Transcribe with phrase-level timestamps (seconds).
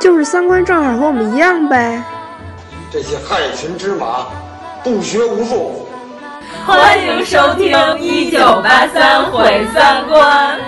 [0.00, 2.02] 就是三观正好和我们一样呗。
[2.90, 4.26] 这些害群之马，
[4.82, 5.88] 不学无术。
[6.66, 10.58] 欢迎收听《一九八三毁三观》。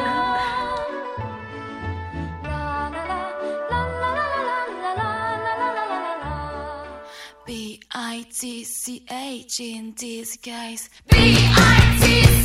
[7.44, 10.86] B I T C H in disguise.
[11.08, 12.35] B I T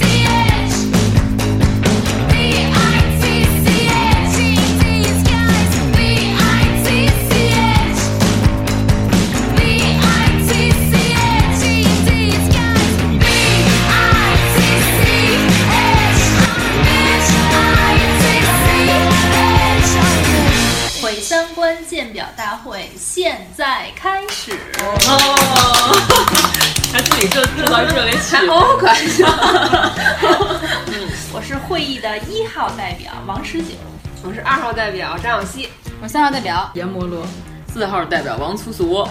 [22.22, 24.52] 表大会现在开始。
[24.80, 25.97] 哦，
[26.94, 29.25] 还自己制制造热烈气氛， 哦，可爱笑。
[30.94, 33.69] 嗯，我是会议的一号代表王十九，
[34.23, 35.67] 我是二号代表张小希，
[35.99, 37.25] 我是三号代表阎摩罗，
[37.73, 39.08] 四号代表王粗俗。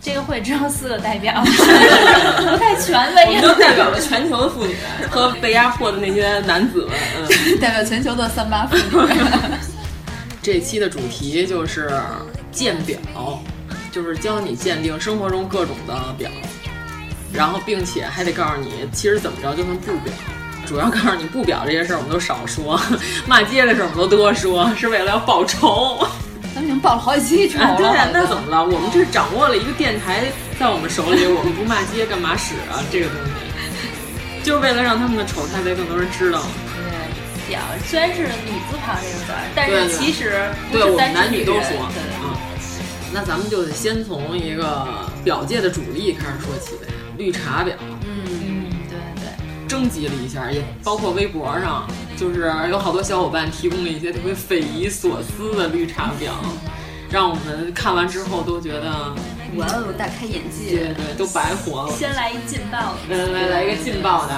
[0.00, 3.26] 这个会只有四个代表， 不太权威。
[3.26, 4.74] 我们都代表了全球的妇女
[5.10, 6.96] 和被压迫的那些男子们，
[7.28, 9.12] 嗯、代表全球的三八妇女。
[10.42, 11.88] 这期的主题就是
[12.50, 12.98] 鉴表，
[13.92, 16.28] 就是教你鉴定生活中各种的表，
[17.32, 20.12] 然后并且还得告诉你，其实怎么着就算不表，
[20.66, 22.80] 主要告诉你不表这些事儿我们都少说，
[23.24, 26.04] 骂街的事儿我们都多说，是为了要报仇。
[26.54, 28.64] 咱们已经报了好几期仇了、啊，对呀，那怎么了？
[28.64, 30.24] 我们这掌握了一个电台
[30.58, 32.82] 在我们手里，我们不骂街干嘛使啊？
[32.90, 36.42] 这个东西，就是为了让他们的丑态被更多人知道。
[37.52, 41.68] 表虽然是女字旁这个字儿，但是其实对我们男女都说。
[41.92, 42.02] 对
[43.14, 44.88] 那咱们就得先从一个
[45.22, 47.74] 表界的主力开始说起呗，绿茶婊。
[48.06, 49.68] 嗯，对对。
[49.68, 51.86] 征集了一下，也包括微博上，
[52.16, 56.30] 就是有好多小伙伴提供了一些特别匪夷所思的绿茶婊，
[57.10, 59.14] 让我们看完之后都觉得
[59.56, 60.70] 哇哦，大开眼界。
[60.70, 61.92] 对对，都白活了。
[61.92, 64.32] 先来一劲爆的，来来来一个劲爆的。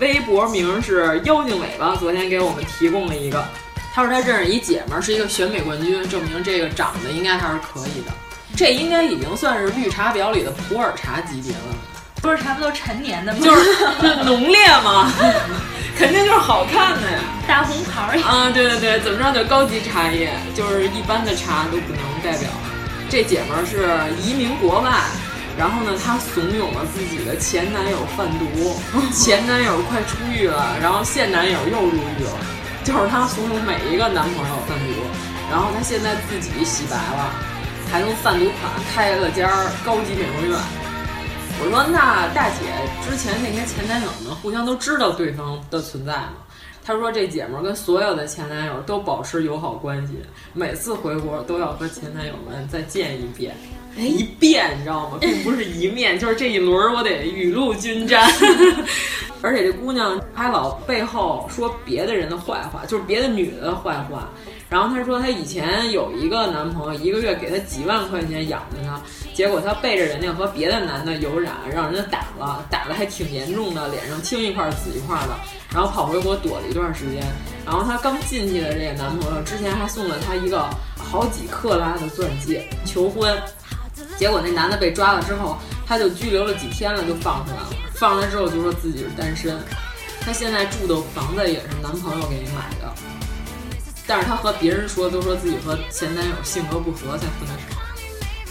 [0.00, 3.44] 微博名是妖精尾巴，昨天给我们提供了一个，
[3.92, 8.12] 他说他认识一姐们儿是一个选美冠军，证明这个长得应该还是可以的，
[8.56, 11.76] 这应该已经算是绿茶婊里的普洱茶级别了。
[12.22, 13.38] 不是茶不多陈年的吗？
[13.42, 15.12] 就是浓烈吗，
[15.98, 22.48] 肯定就是好看的呀，大红袍儿啊，对对对，怎么着就高级茶叶，就是一般的茶都不能代表。
[23.10, 23.88] 这姐们儿是
[24.22, 24.90] 移民国外。
[25.58, 28.78] 然后呢，她怂恿了自己的前男友贩毒，
[29.12, 32.30] 前男友快出狱了，然后现男友又入狱了，
[32.84, 34.94] 就是她怂恿每一个男朋友贩毒，
[35.50, 37.34] 然后她现在自己洗白了，
[37.90, 39.50] 还用贩毒款开了家
[39.84, 40.58] 高级美容院。
[41.60, 42.56] 我说，那大姐
[43.02, 46.34] 之前那些前男友们互相都知道对方的存在吗？
[46.84, 50.14] 她说这姐们跟所有的前男友都保持友好关系，
[50.54, 53.56] 每次回国都要和前男友们再见一遍。
[54.06, 55.18] 一遍你知道吗？
[55.20, 58.30] 并不是一面，就是这一轮我得雨露均沾。
[59.40, 64.28] 而且这姑娘还老背后说别的人的坏话，就是别的女的坏话。
[64.68, 69.00] 然后她说她以前有一个男朋友，一个月给她几万块钱养着她，
[69.32, 75.36] 结果她背着人家和别的男的有染，让人家打了，打的还挺严重的，脸上青一块紫一块的，
[75.72, 77.22] 然后跑回国躲了一段时间。
[77.64, 83.40] 然后她刚进去的这个男朋友之前还送了她一个好几克拉的钻戒求婚。
[84.18, 85.56] 结果那男的被抓了之后，
[85.86, 87.70] 他就拘留了几天了，就放出来了。
[87.94, 89.58] 放出来之后就说自己是单身，
[90.20, 92.92] 他现在住的房子也是男朋友给买的，
[94.06, 97.76] 但是他和别人说都说自己和前男友性格不合才分的手。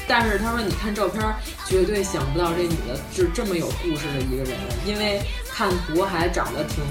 [0.08, 1.22] 但是他说你看照片，
[1.66, 6.84] 绝对想不到这女的是这么有故事的一个人，因为看图还长得挺。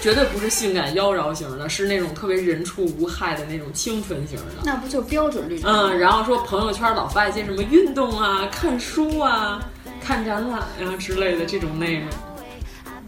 [0.00, 4.44] 绝对不是性感妖娆型的，是那种特别人畜无害的那种清纯型的。
[4.64, 5.68] 那不就标准绿茶？
[5.68, 9.60] 嗯，然后说朋友圈老发一些什么运动啊、看书啊、
[10.00, 12.08] 看展览啊之类的这种内容。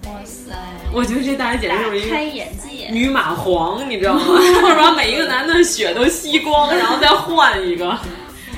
[0.04, 0.52] 哇塞！
[0.92, 4.24] 我觉得这大姐简直就是一个开眼界女马皇，你知道吗？
[4.76, 7.96] 把每一个男的血都吸光， 然后再换一个，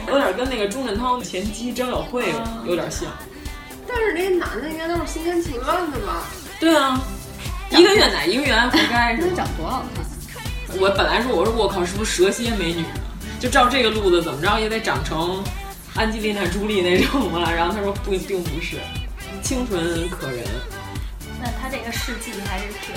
[0.08, 2.32] 有点跟那个钟镇涛前妻张小慧
[2.64, 3.08] 有点像。
[3.86, 6.22] 但是那些男的应该都是心甘情愿的吧？
[6.58, 6.98] 对啊。
[7.78, 9.34] 一个月奶一个月活该是？
[9.34, 10.04] 长多好看！
[10.78, 12.84] 我本来说我说我靠，是不是蛇蝎美女？
[13.40, 15.42] 就照这个路子，怎么着也得长成
[15.94, 17.52] 安吉丽娜·朱莉那种了。
[17.54, 18.76] 然后他说不，并不是，
[19.42, 20.44] 清纯可人。
[21.40, 22.94] 那他这个事迹还是挺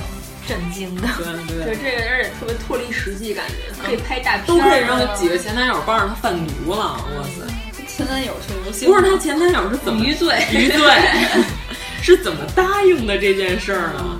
[0.48, 1.07] 震惊的，
[1.48, 7.48] 对对，这个而且特别脱离实际，感觉可以拍大片，都可以让几个前男友帮着他贩毒了，哇塞！
[7.88, 10.45] 前男友是游戏，不是他前男友是怎么余罪？
[10.51, 10.80] 余罪
[12.04, 14.19] 是怎么答应的这件事儿呢？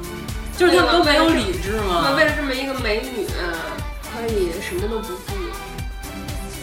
[0.57, 2.13] 就是他们都没有理智吗？
[2.18, 3.25] 为了这么一个美女，
[4.13, 5.34] 可以什么都不顾。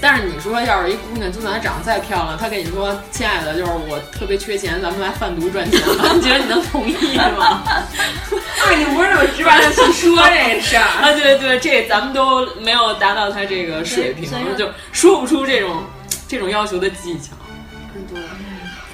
[0.00, 7.62] 但是你说，要是一姑娘，就算她长得再漂亮，她跟你说：“亲爱的，就是我特别缺钱，咱们来贩毒赚钱吧。”你觉得你能同意吗？
[8.66, 11.12] 哎，你不是那么直白的去说这事儿 啊？
[11.12, 15.84] 对对，这咱们都没有达到他这个水平，就说不出这种
[16.26, 17.36] 这种要求的技巧。
[18.12, 18.20] 对，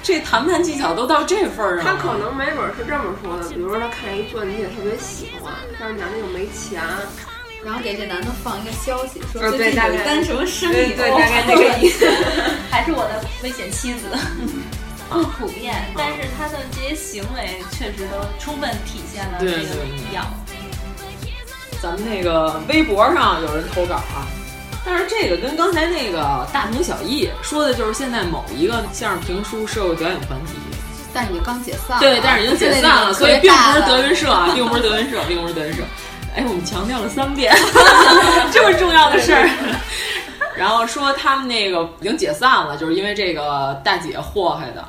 [0.01, 1.85] 这谈判技巧都到这份儿上。
[1.85, 6.81] 他可能没准是这么说的，比如说他看一钻戒特别喜欢，但是男的又没钱。
[7.61, 12.09] 然后给这男的放一个消息，说最近有一单什么生意，对，大概这个意思。
[12.71, 14.07] 还是我的危险妻子，
[15.11, 20.23] 不普遍，但是他的这些行为确实都充分体现了这个必要。
[21.81, 24.23] 咱们那个微博上有人投稿啊，
[24.85, 30.53] 但是这个跟刚才那个大同小异，说的就是现在某一个相声评书社会表演团体。
[31.13, 35.81] 但是已经刚解散了，对，但是已经解散了，所以并不是德云社啊，并不是德云社，并不是德云社。
[36.35, 37.51] 哎，我们强调了三遍
[38.53, 39.49] 这么重要的事儿，
[40.55, 44.85] 然后说他们那个已经解散了，就是因为这个大姐祸害的。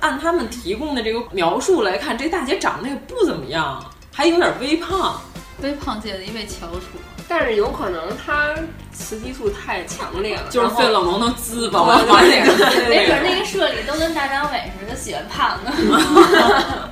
[0.00, 5.20] 按他们提供的这个描述来看，这大姐长得也不怎么样，还有点微胖，
[5.62, 6.98] 微胖界的一位翘楚。
[7.30, 8.52] 但是有可能他
[8.92, 12.52] 雌激素太强烈了，就是费了蒙能滋吧，往往那个。
[12.88, 16.90] 没准那个社里都跟大张伟似的，喜欢胖的。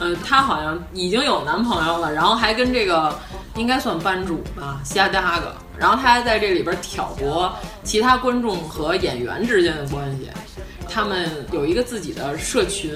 [0.00, 3.16] 呃，她好像已经有男朋友了，然后还跟这个
[3.54, 7.54] 应该算班主吧瞎搭个，然后她还在这里边挑拨
[7.84, 10.28] 其他观众和演员之间的关系。
[10.90, 12.92] 他们有一个自己的社群，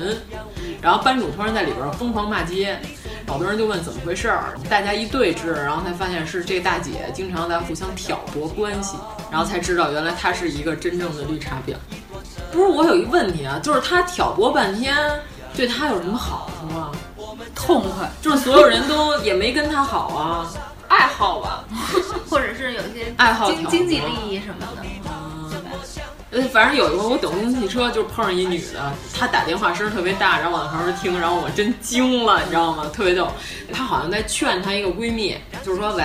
[0.83, 2.79] 然后班主突然在里边疯狂骂街，
[3.27, 8.97] 好多人就问怎么回事儿，大家一对峙，然后才发现是这大姐经常在互相挑拨关系，
[9.31, 11.75] 然后才知道原来她是一个真正的绿茶婊。
[12.53, 14.97] 不是我有一问题啊，就是她挑拨半天。
[15.55, 16.93] 对她有什么好处吗？
[17.55, 20.47] 痛快，就是所有人都 也没跟她好啊，
[20.89, 21.65] 爱好吧，
[22.29, 24.83] 或者是有一些爱好经经济利益什么的？
[26.43, 32.85] 反正有一回我等公共汽车，就碰上一女的，她打电话声特别大，然后我在旁边听，然后我真惊了，你知道吗？
[32.93, 33.29] 特别逗。
[33.73, 36.05] 她好像在劝她一个闺蜜，就是说，喂，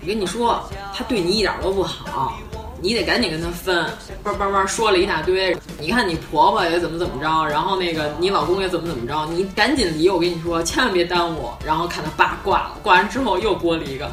[0.00, 0.62] 我跟你说，
[0.94, 2.38] 他对你一点都不好。
[2.80, 3.84] 你得赶紧跟他分，
[4.22, 5.56] 叭叭叭说了一大堆。
[5.80, 11.50] 你看你婆婆也怎么怎么着，然后那个你老公也怎么怎么着，你赶紧离，我跟你说，千万别耽误。
[11.66, 14.08] 然后看他爸挂了，挂完之后又拨了一个，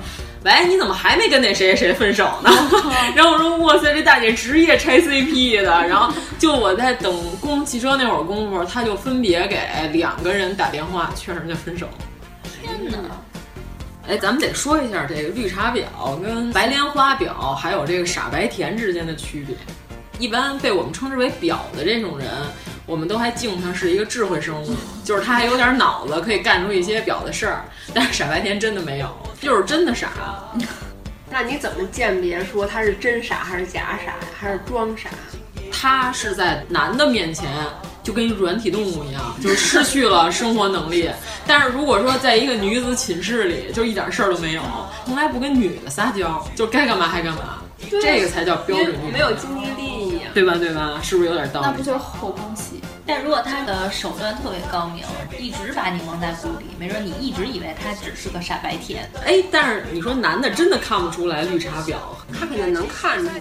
[0.46, 2.52] 喂，你怎么还没跟那谁谁分手呢？
[3.18, 5.88] 然后我说，哇塞，这大姐职业拆 CP 的。
[5.88, 7.12] 然后就我在等
[7.42, 9.60] 公共汽车那会儿功夫，她就分别给
[9.92, 11.90] 两个人打电话劝人家分手。
[12.62, 12.98] 天哪！
[14.08, 19.56] 哎，咱们得说一下这个绿茶婊跟白莲花婊，还有这个傻白甜之间的区别。
[20.20, 22.28] 一般被我们称之为婊的这种人，
[22.86, 27.66] 我们都还敬他是一个智慧生物，就是他还有点脑子，可以干出一些婊的事儿。
[27.94, 30.10] 但是傻白甜真的没有，就是真的傻。
[31.30, 35.10] 那你怎么鉴别说他是真傻还是假傻还是装傻？
[35.72, 37.50] 他是在男的面前
[38.01, 41.10] 就跟软体动物一样，就失去了生活能力。
[41.46, 44.62] 但是如果说在一个女子寝室里，就一点事儿都没有，
[45.06, 49.12] 从来不跟女的撒娇，就该干嘛还干嘛，这个才叫标准女。
[49.12, 49.95] 没有经济利益，
[50.36, 50.56] 对吧？
[50.60, 51.00] 对吧？
[51.01, 51.68] 是不是有点道理？
[51.68, 52.82] 那不就是后宫戏？
[53.08, 55.04] 但如果他的手段特别高明，
[55.39, 59.10] 一直把你蒙在鼓里，没准你一直以为他只是个傻白甜。
[59.25, 61.96] 哎，但是你说男的真的看不出来绿茶婊，
[62.34, 63.34] 他肯定能看出来，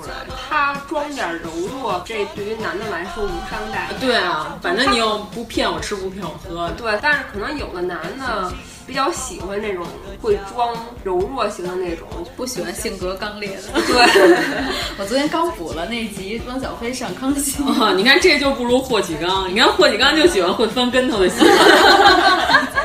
[0.49, 3.89] 他装点柔弱，这对于男的来说无伤大雅。
[3.99, 6.71] 对啊，反正你又不骗我吃，不骗我喝。
[6.77, 8.53] 对，但是可能有的男的
[8.87, 9.85] 比较喜欢那种
[10.21, 13.81] 会装柔弱型的那种，不喜欢性格刚烈的。
[13.81, 14.35] 对，
[14.99, 17.63] 我昨天刚补了那集汪小菲上康熙。
[17.63, 19.51] 哦，你看这就不如霍启刚。
[19.51, 21.45] 你看霍启刚就喜欢会翻跟头的戏。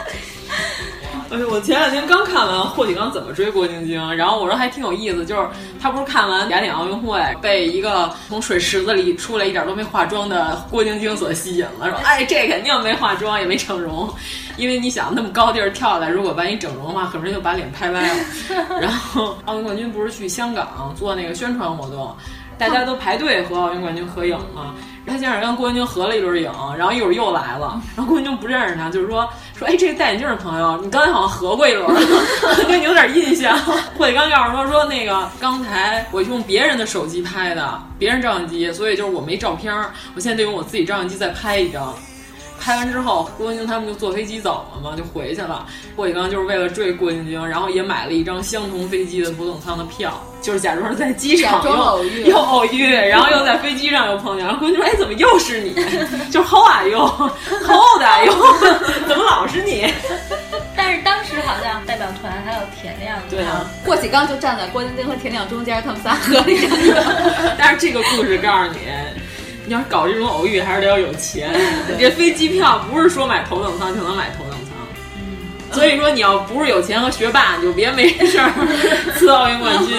[1.32, 5.48] 哎呦，我前两天刚看完霍启刚怎么追郭晶晶，然后我说还挺有意思，就是
[5.80, 14.12] 他不是看完雅典奥运会被一个从水池子里出来一点都没化妆的郭晶晶所吸引了，说哎这肯定没化妆也没整容，
[14.58, 18.16] 因为你想那么高地儿跳下来，如果万一整容的话，很容易就把脸拍歪了。
[18.82, 22.12] 然后奥运冠军不是去香港做那个宣传活动，
[22.58, 24.74] 大家都排队和奥运冠军合影嘛。
[25.08, 29.28] 他先是跟郭晶晶合了一轮影，然后一会儿又来了，然后郭晶晶不认识他，就是说
[29.60, 31.86] 说：“哎，这个戴眼镜的朋友，你刚才好像合过一轮，
[32.66, 33.58] 对你有点印象。”
[33.98, 39.74] 霍启刚告诉说：“说那个刚才我用别人的手机拍的，别人照相机，所以就是我没照片，
[40.16, 41.94] 我现在得用我自己照相机再拍一张。”
[42.60, 45.66] 拍完之后，郭晶晶他们就坐飞机走了嘛，就回去了。
[45.96, 54.46] 霍启刚就是为了追郭晶晶，然后也买了一张相同飞机的头等舱的票， 就是假装在机场又偶遇，又偶遇，然后又在飞机上又碰见。
[54.46, 55.74] 然后郭晶晶说：“哎，怎么又是你？
[56.32, 58.34] 就是 How are you？How old are you？
[59.08, 59.92] 怎么老是你？”
[60.76, 66.70] 但是当时好像代表团还有田亮，对啊，霍启刚就站在郭晶晶和田亮中间，他们仨合影。
[67.58, 68.80] 但是这个故事告诉你。
[69.70, 71.54] 你要搞这种偶遇，还是得要有钱。
[72.00, 74.72] 这飞机票不是说买头等舱就能买头等舱，
[75.16, 78.52] 嗯，所以说你要不是有钱和学霸，你就别没事儿
[79.22, 79.96] 呲奥运冠军。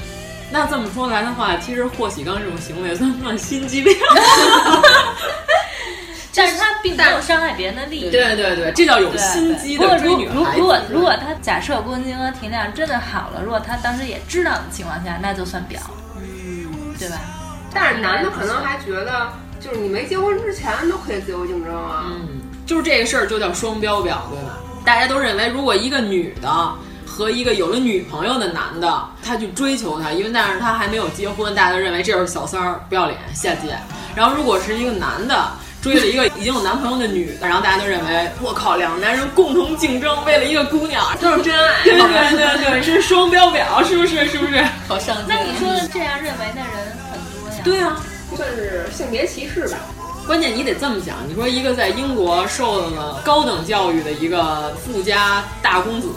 [0.52, 3.96] 那这么说来的话，其实霍启刚这种行为算不算心机婊？
[6.34, 8.10] 但是他并没有伤害别人的利益。
[8.10, 10.58] 对对对，这叫有心机的追女孩子。
[10.58, 15.78] 如果如果他假设郭晶晶和田亮真的好了，如果他当时也知道的情况下，那就算婊，
[16.18, 17.16] 嗯，对吧？
[17.78, 19.28] 但是男的可能还觉得，
[19.60, 22.06] 就是你没结婚之前都可以自由竞争啊。
[22.06, 24.58] 嗯，就是这个事儿就叫双标表，对吧？
[24.84, 26.48] 大家都认为，如果一个女的
[27.04, 33.78] 和一个有了女朋友的男的，他去追求她，因为但是他还没有结婚，大家都认为这是小三儿，不要脸，下贱。
[34.14, 35.48] 然后如果是一个男的
[35.82, 41.82] 追了一个已经有男朋友的女的，然后大家都认为，我靠，两个男人共同竞争，为了一个姑娘，都是真爱。
[41.84, 44.26] 对对对对，是双标表，是不是？
[44.26, 44.64] 是不是？
[44.88, 45.26] 好上进。
[45.28, 46.96] 那你说这样认为的人？
[47.66, 48.00] 对啊，
[48.36, 49.76] 算是性别歧视吧。
[50.24, 56.08] 关键你得这么想，你说一个在英国受了高等教育的一个富家大公子，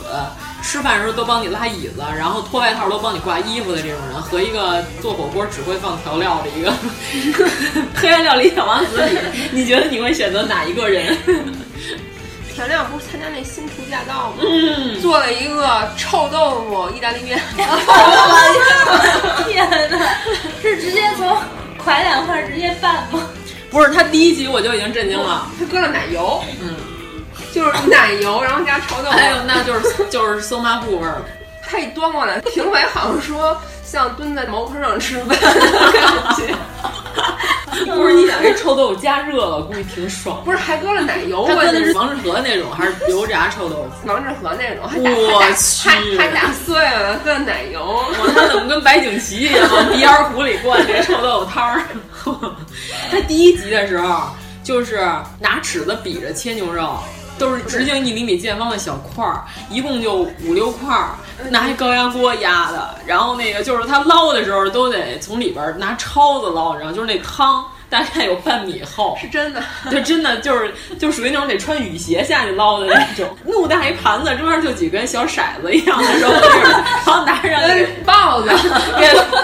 [0.63, 6.73] 吃饭时候都帮你拉椅子，然后脱外套都帮你挂衣服的这种人，和一个做火锅只会放调料的一个
[7.95, 9.17] 黑暗料理小王子里，
[9.51, 11.15] 你觉得你会选择哪一个人？
[12.59, 14.39] 田亮不是参加那新厨驾到吗？
[14.41, 17.39] 嗯，做了一个臭豆腐意大利面。
[19.47, 19.97] 天哪，
[20.61, 21.37] 是直接从
[21.77, 23.29] 快两块直接拌吗？
[23.71, 26.75] 不是，他第一集我就已经震惊了，他搁了奶油，嗯，
[27.53, 31.21] 就是奶油，然后加臭豆腐，哎呦，那就是就是松麻布味儿。
[31.69, 36.55] 他一端过来，评委好像说像蹲在茅坑上吃饭的感觉。
[37.95, 40.41] 不是你想这臭豆腐加热了，估计挺爽。
[40.43, 41.45] 不是还搁了奶油？
[41.47, 44.07] 他搁的是王致和那种，还是油炸臭豆腐？
[44.09, 48.03] 王致和那种，还我去，还打碎了，搁奶油。
[48.35, 51.81] 他怎么跟白景琦一样往鼻烟壶里灌这臭豆腐汤儿？
[53.11, 54.23] 他第一集的时候
[54.63, 54.97] 就是
[55.39, 56.97] 拿尺子比着切牛肉。
[57.39, 61.15] 都是直径一厘米见方的小块儿，一共就五六块儿，
[61.49, 62.95] 拿一高压锅压的。
[63.07, 73.27] 然后那个就是他捞的时候都得从里边拿抄子捞，然后就是那汤大概有半米厚， 是真的， 就真的就是就属于那种得穿雨鞋下去捞的那种。
[73.45, 78.49] 怒大一盘子，中间就几根小骰子一样的肉粒，然后拿上那个棒子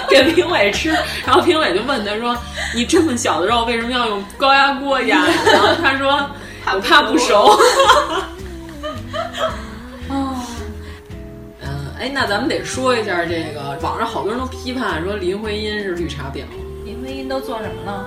[0.09, 0.89] 给给评委吃。
[1.25, 2.37] 然后评委就问他说
[2.75, 6.29] ：“你这么小的肉为什么要用高压锅压？”然后他说。
[6.73, 7.57] 我怕不熟。
[10.09, 10.35] 哦，
[11.61, 16.43] 嗯，哎，那咱们得说一下这个，网上好多人都批判说林徽因是绿茶婊。
[16.85, 18.05] 林徽因都做什么了？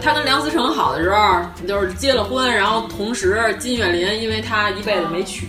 [0.00, 5.48] 她跟梁思成好的时候，就是结了婚，然后同时金岳霖因为她一辈子没娶，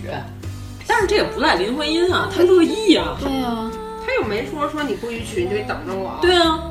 [0.87, 3.17] 但是这也不赖林徽因啊，她乐意啊。
[3.19, 3.69] 对啊，
[4.05, 6.17] 她又没说说你不许娶，你就得等着我。
[6.21, 6.63] 对啊，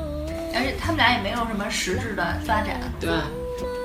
[0.55, 2.81] 而且他们俩也没有什么实质的发展。
[2.99, 3.09] 对，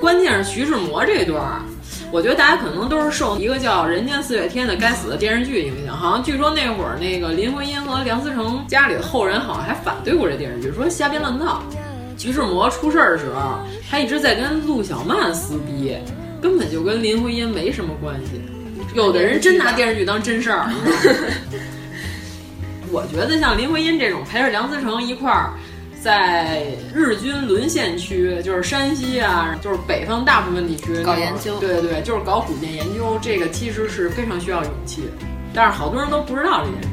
[0.03, 1.61] 关键是徐志摩这段儿。
[2.11, 11.63] 我觉得大家可能都是受一个叫《人间四月天》的该死的电视剧影响，好像据说那会儿那个林徽因和梁思成家里的后人好像还反对过这电视剧，说瞎编乱造。
[12.17, 15.95] 徐志摩出事儿的时候，他一直在跟陆小曼撕逼，
[16.41, 18.41] 根本就跟林徽因没什么关系。
[18.93, 20.69] 有的人真拿电视剧当真事儿。
[22.91, 25.53] 我觉得像林徽因这种陪着梁思成一块儿。
[26.03, 36.89] 在日军沦陷区，就是山西啊，就是北方大部分地区搞研究，对对，就是搞古建研究，这个其实是非常需要勇气的，但是好多人都不知道这件事。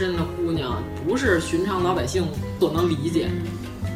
[0.00, 2.26] 身的姑娘，不是寻常老百姓
[2.58, 3.28] 所能理解。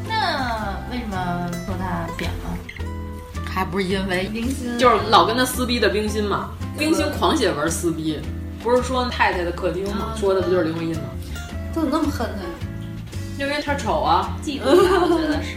[0.07, 3.43] 那为什么说她扁了？
[3.43, 6.51] 还不是因为冰心，就是老跟他撕逼的冰心嘛。
[6.77, 8.19] 冰心狂写文撕逼，
[8.61, 10.13] 不是说太太的客厅吗？
[10.15, 11.09] 说的不就是林徽因吗？
[11.73, 13.43] 怎么那么恨他？
[13.43, 15.55] 因为他丑啊，嫉妒吧，我觉得是，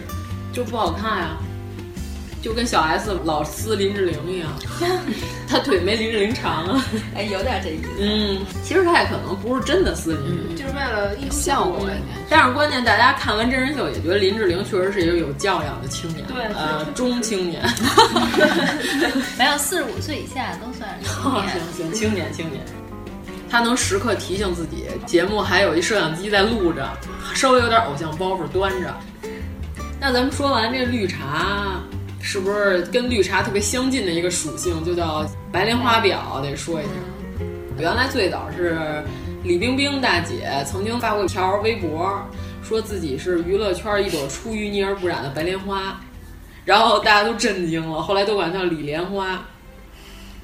[0.50, 1.36] 就不好看呀、
[2.48, 4.48] 就跟小 S 老撕林志玲一样，
[5.46, 6.82] 他腿没林志玲长啊。
[7.14, 7.88] 哎，有点这意思。
[8.00, 11.86] 嗯，其实他也可能不是真的撕林志玲，就是为了艺术效果。
[12.30, 17.62] 但是关键，大家看完真人秀也觉得林志玲确实是一个有教养的青年，对呃，中青年。
[19.36, 21.52] 没有四十五岁以下都算是青哦， 年。
[21.74, 22.64] 行行，青年青年。
[23.50, 26.88] 他能时刻提醒自己，节目还有一摄像机在录着，
[27.34, 28.94] 稍微有点偶像包袱端着。
[30.00, 31.80] 那咱们说完这绿茶，
[32.20, 36.40] 是不是跟绿茶特别相近的一个属性，就叫白莲花表？
[36.42, 36.90] 得说一下，
[37.78, 39.02] 原来最早是
[39.44, 42.20] 李冰冰大姐曾经发过一条微博，
[42.62, 46.00] 说自己是娱乐圈一朵出淤泥而不染的白莲花，
[46.64, 49.42] 然后大家都震惊了，后来都管她叫李莲花。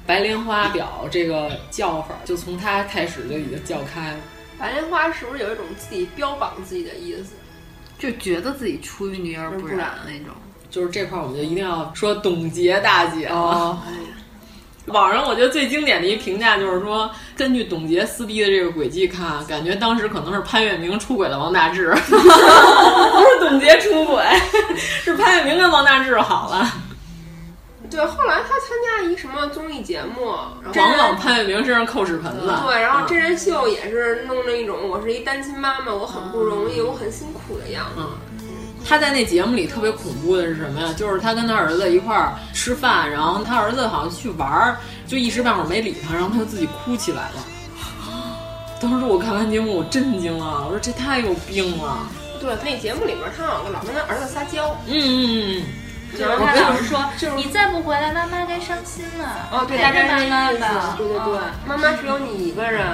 [0.07, 4.17] 白莲花表这个叫法，就从她开始就已经叫开了。
[4.57, 7.33] 白莲花是不是有一种自己标榜自己的意思？
[7.97, 10.35] 就觉得自己出淤泥而不染那种。
[10.75, 13.77] 就是这块，我们就一定要说董洁大姐哦。
[14.87, 24.21] 网上我觉得最经典的一评价就是说，根据董洁撕逼的这个轨迹看，感觉当时可能是潘粤明出轨了王大治， 不是董洁出轨，
[24.75, 26.69] 是潘粤明跟王大治好了。
[27.89, 32.53] 对，后来他参加一什么综艺节目，往往潘粤明身上扣屎盆子。
[32.67, 38.01] 对，然后真人秀也是弄着一种我是一单亲妈妈，我很不容易，我很辛苦的样子。
[38.01, 38.09] 嗯
[38.87, 40.93] 他在那节目里特别恐怖的是什么呀？
[40.95, 44.77] 就是他跟他儿子一块儿吃饭，然后他儿子好像去玩儿，
[45.07, 47.43] 就一时半会儿没理他，然后他就自己哭起来了。
[48.79, 52.07] 当时我看完节目，我震惊了，我说这太有病了。
[52.39, 54.77] 对，那节目里面他好像老跟他儿子撒娇。
[54.85, 55.63] 嗯嗯嗯。
[56.11, 57.03] 就是他老是说，
[57.35, 59.49] 你再不回来，妈妈该伤心了。
[59.51, 60.95] 哦，对，大概是妈妈吧。
[60.97, 62.85] 对对对，妈妈只有你一个人。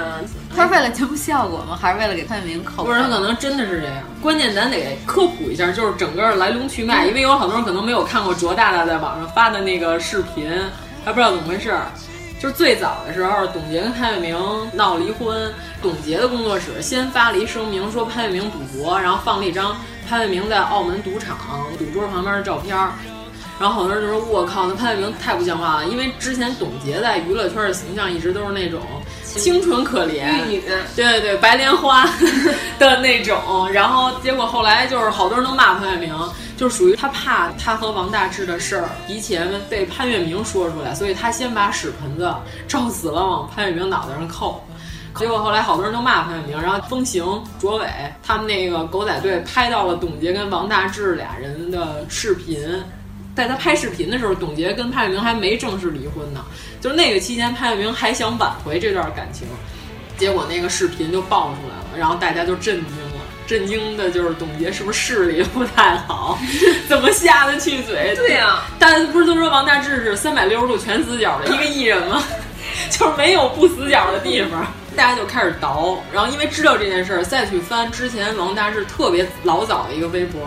[0.54, 1.78] 他是为了节目效果吗？
[1.80, 2.84] 还是为了给潘粤明扣？
[2.84, 3.96] 不是，他可能真的是这样。
[4.20, 10.50] 关键咱得科普一下，就是整个来龙去脉，因为有好多人可能没有看过卓大大在网上发的那个视频，
[11.04, 11.74] 还不知道怎么回事。
[12.40, 14.36] 就是最早的时候，董洁跟潘粤明
[14.72, 19.76] 闹离婚，董洁的工作室先发了一声明，说潘粤明赌博，然后放了一张
[20.08, 21.36] 潘粤明在澳门赌场
[21.78, 22.76] 赌桌旁边的照片。
[23.60, 25.86] 然后好多人就说：“我靠，那潘粤明太不像话了！
[25.86, 28.80] 因为之前董洁在娱乐圈的形象一直都是那种
[29.24, 30.62] 清纯可怜、玉女，
[30.96, 32.04] 对对对，白莲花
[32.80, 33.70] 的那种。
[33.70, 36.12] 然后结果后来就是好多人都骂潘粤明，
[36.56, 42.34] 就属于他怕他和王大治的事儿提前被潘粤明说出来，所以他先把屎盆子
[42.66, 44.64] 照死了往潘粤明脑袋上扣。
[45.16, 47.24] 结果后来好多人都骂潘粤明，然后风行、
[47.60, 47.86] 卓伟
[48.22, 52.58] 他们那个狗仔队拍到了董洁跟王大治俩人的视频。”
[53.34, 56.44] 在他拍视频的时候，董洁跟潘粤明还没正式离婚呢。
[56.82, 59.48] 就是那个期间，潘粤明还想挽回这段感情，
[60.18, 63.22] 结果那个视频就爆出来了，然后大家就震惊了。
[63.46, 66.38] 震惊的就是董洁是不是视力不太好，
[66.88, 68.14] 怎么下得去嘴？
[68.16, 72.22] 对呀、啊，大家不是都说王大治是三百六十度全死角的一个艺人吗？
[72.90, 74.66] 就是没有不死角的地方。
[74.96, 80.40] 大家就开始倒，然后因为知道这件事儿，再去翻之前王大治特别老早的一个微博，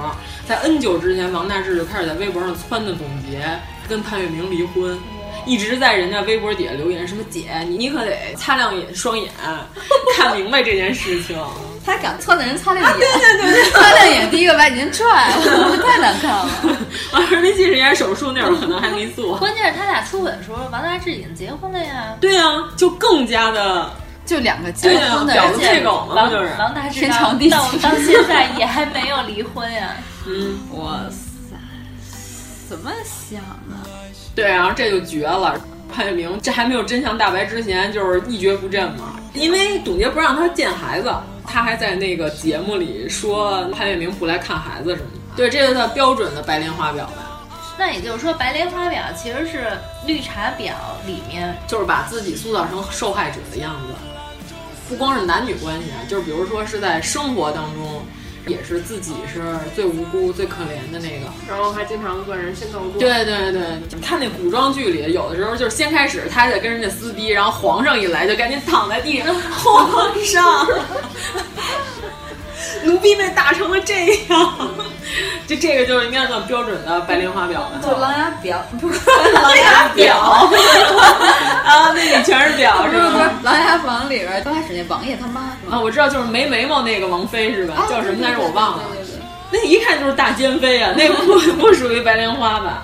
[0.47, 4.97] 在 N 久之前，王大治就开始在微博上撺掇董洁跟潘粤明离婚，
[5.45, 9.31] 一直在人家微博底下留言什么“姐，你你可得擦亮眼双眼，
[10.15, 11.37] 看明白这件事情。”
[11.85, 16.49] 他敢撺的人擦亮眼， 对对对对，擦亮眼第一个把您踹了，太难看了。
[17.13, 22.15] 完事儿那近视眼手术那会儿可能还没做，关键是他俩出轨的时候，王大治已经结婚了呀。
[22.19, 23.91] 对啊，就更加的。
[24.25, 29.95] 就两个结婚的人，表配狗嘛，就是王大治天长地久，到现在也还没有离婚呀。
[30.27, 31.55] 嗯，哇塞，
[32.67, 33.75] 怎么想的？
[34.35, 35.59] 对，然后这就绝了。
[35.93, 39.17] 潘粤明这还没有真相大白之前，就是一蹶不振嘛。
[39.33, 41.13] 因为董洁不让他见孩子，
[41.45, 45.19] 他还在那个节目里说潘粤明不来看孩子什么的。
[45.37, 47.43] 对，这是他标准的白莲花表吧。
[47.77, 49.67] 那也就是说，白莲花表其实是
[50.05, 50.71] 绿茶婊
[51.05, 53.93] 里面，就是把自己塑造成受害者的样子。
[54.89, 58.05] 不光是男女关系啊，就是比如说是在生活当中，
[58.47, 59.41] 也是自己是
[59.75, 62.99] 最无辜、最可怜的那个，然后还经常跟人先斗过。
[62.99, 70.67] 对对对，看那古装剧里，有的时候就是先开始他还在跟人家撕逼，然后皇上一来就赶紧躺在地上， 皇上，
[72.83, 74.69] 奴婢被打成了这样，
[75.47, 77.79] 就这个就是应该算标准的白莲花婊了。
[77.83, 78.99] 就狼牙婊，不是
[79.33, 80.11] 琅琊婊
[81.65, 87.75] 啊，那里全是婊是不是不是琅琊榜》里边刚开始那王爷他妈啊，我知道，就是没眉毛那个王妃是吧？
[87.77, 88.39] 啊、叫什么来着？
[88.41, 88.83] 我忘了。
[89.51, 92.83] 那一看就是大奸妃啊，那不不属于白莲花吧？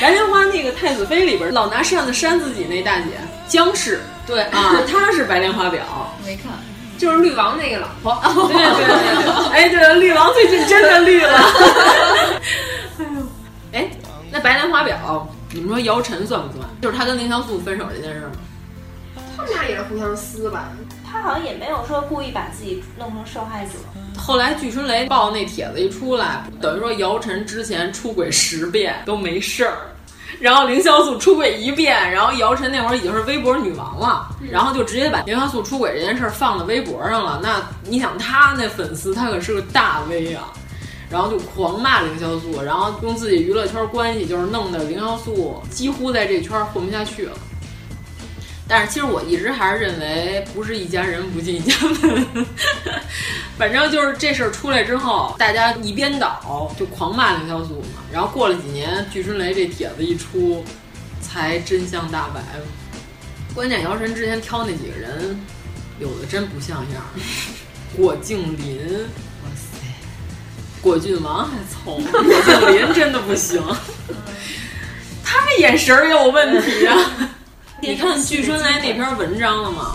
[0.00, 3.04] 白莲花那个太子妃里边老拿扇子扇自己那大姐
[3.46, 5.82] 姜氏，对啊，她是白莲花表，
[6.24, 6.52] 没看。
[7.04, 11.38] 就是绿王那个老婆，对对对， 哎，对，绿王最近真的绿了。
[12.98, 13.26] 哎呦，
[13.74, 13.90] 哎，
[14.32, 16.66] 那白莲花表，你们说姚晨算不算？
[16.80, 18.32] 就是他跟凌潇肃分手这件事吗？
[19.36, 20.70] 他们俩也是互相撕吧？
[21.06, 23.72] 他好像也没有说故意把自己弄成受害者。
[24.16, 29.76] 后来据春雷爆那帖子一出来，等于说姚晨之前出轨十遍都没事儿。
[30.40, 37.40] 然后凌潇肃出轨一遍，然后姚晨那会儿已经是微博女王了，然后就直接把凌潇肃出轨这件事放到微博上了。
[37.42, 40.52] 那你想他那粉丝，他可是个大 V 啊，
[41.08, 47.32] 然后就狂骂凌潇肃，然后用自己娱乐圈关系，就是弄得凌潇肃几乎在这圈混不下去了。
[48.66, 52.46] 但是其实我一直还是认为不是一家人不进一家门，
[53.58, 58.02] 反正就是这事儿出来之后，大家一边倒就狂骂凌潇肃嘛。
[58.10, 60.64] 然后过了几年，巨春雷这帖子一出，
[61.20, 62.64] 才真相大白了。
[63.54, 65.38] 关键姚晨之前挑那几个人，
[66.00, 67.02] 有的真不像样。
[67.94, 68.78] 郭敬林，
[69.44, 69.78] 哇塞，
[70.80, 73.62] 果郡王还凑合，郭敬林真的不行，
[75.22, 76.96] 他眼神儿有问题啊。
[77.86, 79.94] 你看据春来那篇文章了吗？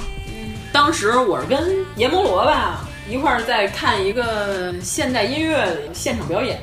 [0.72, 6.62] 当时我是跟阎摩罗吧一块儿在看一个现代音乐现场表演，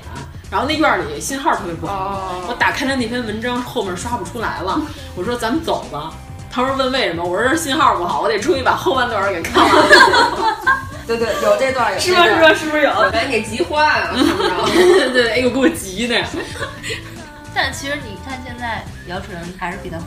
[0.49, 4.81] 然后那院里信号特别不好，我打开他那篇文章后面刷不出来了，
[5.17, 6.15] 我说咱们走吧。
[6.49, 7.25] 他说问为什么？
[7.25, 10.79] 我说信号不好，我得出去把后半段给看完了。
[11.09, 12.25] 对对，有这段有是吧？
[12.25, 12.55] 是吧？
[12.55, 12.91] 是不是有？
[12.93, 14.65] 把人给急坏了，看不着。
[14.73, 16.23] 对对，哎呦，给我急的。
[17.53, 20.05] 但其实你看现在姚晨还是比他火。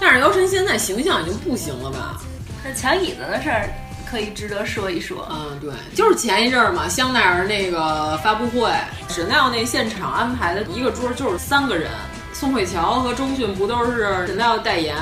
[0.00, 2.20] 但是姚晨现在形象已经不行了吧？
[2.64, 3.68] 那抢椅子的事儿
[4.08, 5.26] 可以值得说一说。
[5.30, 8.70] 嗯，对，就是前一阵儿嘛，香奈儿那个发布会
[9.08, 11.90] ，Chanel 那现场安排的一个桌就是三个人，
[12.32, 14.96] 宋慧乔和周迅不都是 Chanel 代言，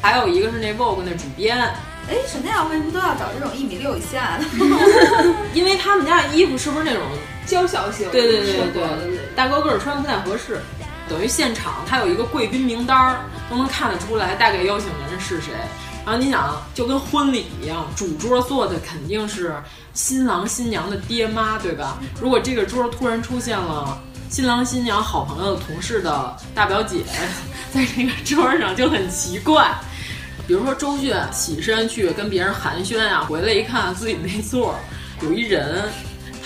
[0.00, 1.58] 还有一个是那 Vogue 那主编。
[2.10, 4.44] 哎，Chanel 为什么都要找这种一米六以下的？
[5.52, 7.02] 因为他们家的衣服是不是那种
[7.46, 8.10] 娇小型？
[8.10, 10.58] 对对对对对，大高个儿穿不太合适。
[11.08, 15.52] 等于现场他有一个贵宾名单儿，都能看得出来大概邀请人是谁。
[16.04, 19.54] 然后你想，就跟婚礼一样，主桌坐的肯定是
[19.92, 21.98] 新郎新娘的爹妈，对吧？
[22.20, 27.02] 如果这个桌突然出现了新郎新娘好朋友的同事的大表姐，
[27.72, 29.70] 在这个桌上就很奇怪。
[30.46, 34.74] 比如说周迅起身去跟别人寒暄啊，回来一看自己那座
[35.20, 35.90] 有一人。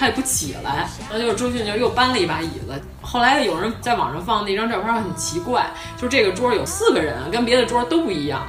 [0.02, 2.74] 他也不起来，然后就是周迅就又搬了一把椅子。
[3.00, 8.44] 后来有人在网上放那张照片，很奇怪，就这个桌有四个人，跟别的桌都不一样。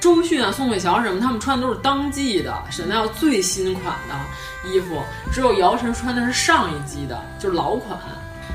[0.00, 5.00] 周迅啊、宋慧乔什么，他们穿的都是当季的，Chanel 最新款的衣服，
[5.32, 7.96] 只有姚晨穿的是上一季的，就是老款。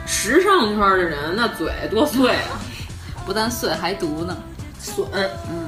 [0.06, 2.60] 时尚圈的人那嘴多碎啊，
[3.26, 4.36] 不但碎还毒呢，
[4.78, 5.08] 损。
[5.50, 5.65] 嗯。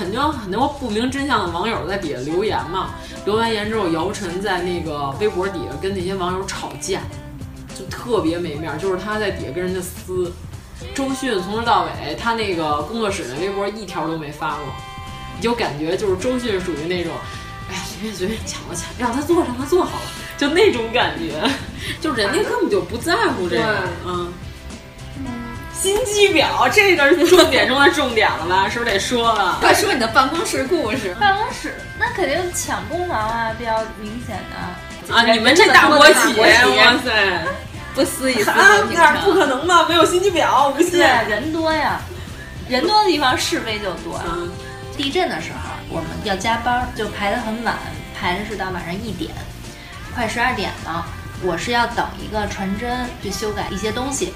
[0.00, 2.92] 肯定很多不明真相的网友在底下留言嘛，
[3.26, 7.02] 留完言之后，姚晨在那个微博底下跟那些网友吵架，
[7.78, 10.32] 就特别没面儿，就是他在底下跟人家撕。
[10.94, 14.64] 周迅从头到尾，他那个工作室的微博一条都没发过，
[15.36, 17.12] 你就感觉就是周迅属于那种，
[17.68, 20.06] 哎呀随便随便抢了抢，让他做让他做好了，
[20.38, 21.46] 就那种感觉，
[22.00, 24.32] 就人家根本就不在乎这个，嗯。
[25.80, 28.68] 心机婊，这个是重点中的重点了吧？
[28.68, 29.56] 是不是得说了？
[29.60, 31.16] 快说你的办公室故事。
[31.18, 35.24] 办公室那肯定抢功劳啊，比较明显的啊！
[35.32, 36.46] 你们这大国企，哇
[37.02, 37.46] 塞，
[37.94, 38.54] 不思议，啊，
[38.92, 39.86] 那不可能吧？
[39.88, 41.00] 没有心机婊，我不信。
[41.00, 41.98] 人多呀，
[42.68, 44.20] 人多的地方是非就多。
[44.30, 44.50] 嗯，
[44.98, 47.74] 地震的时候我们要加班，就排得很晚，
[48.14, 49.30] 排的是到晚上一点，
[50.14, 51.06] 快十二点了。
[51.42, 54.34] 我是要等一个传真去修改一些东西。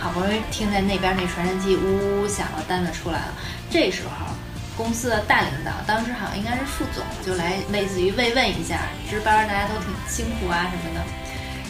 [0.00, 3.34] 好不容易听见那边那传真机呜呜响了，单子出来了。
[3.70, 4.34] 这时候，
[4.76, 11.04] 公司的大领导，当时好像应该是副总，就来类似于慰问一下，值班大家都挺辛苦啊什么的。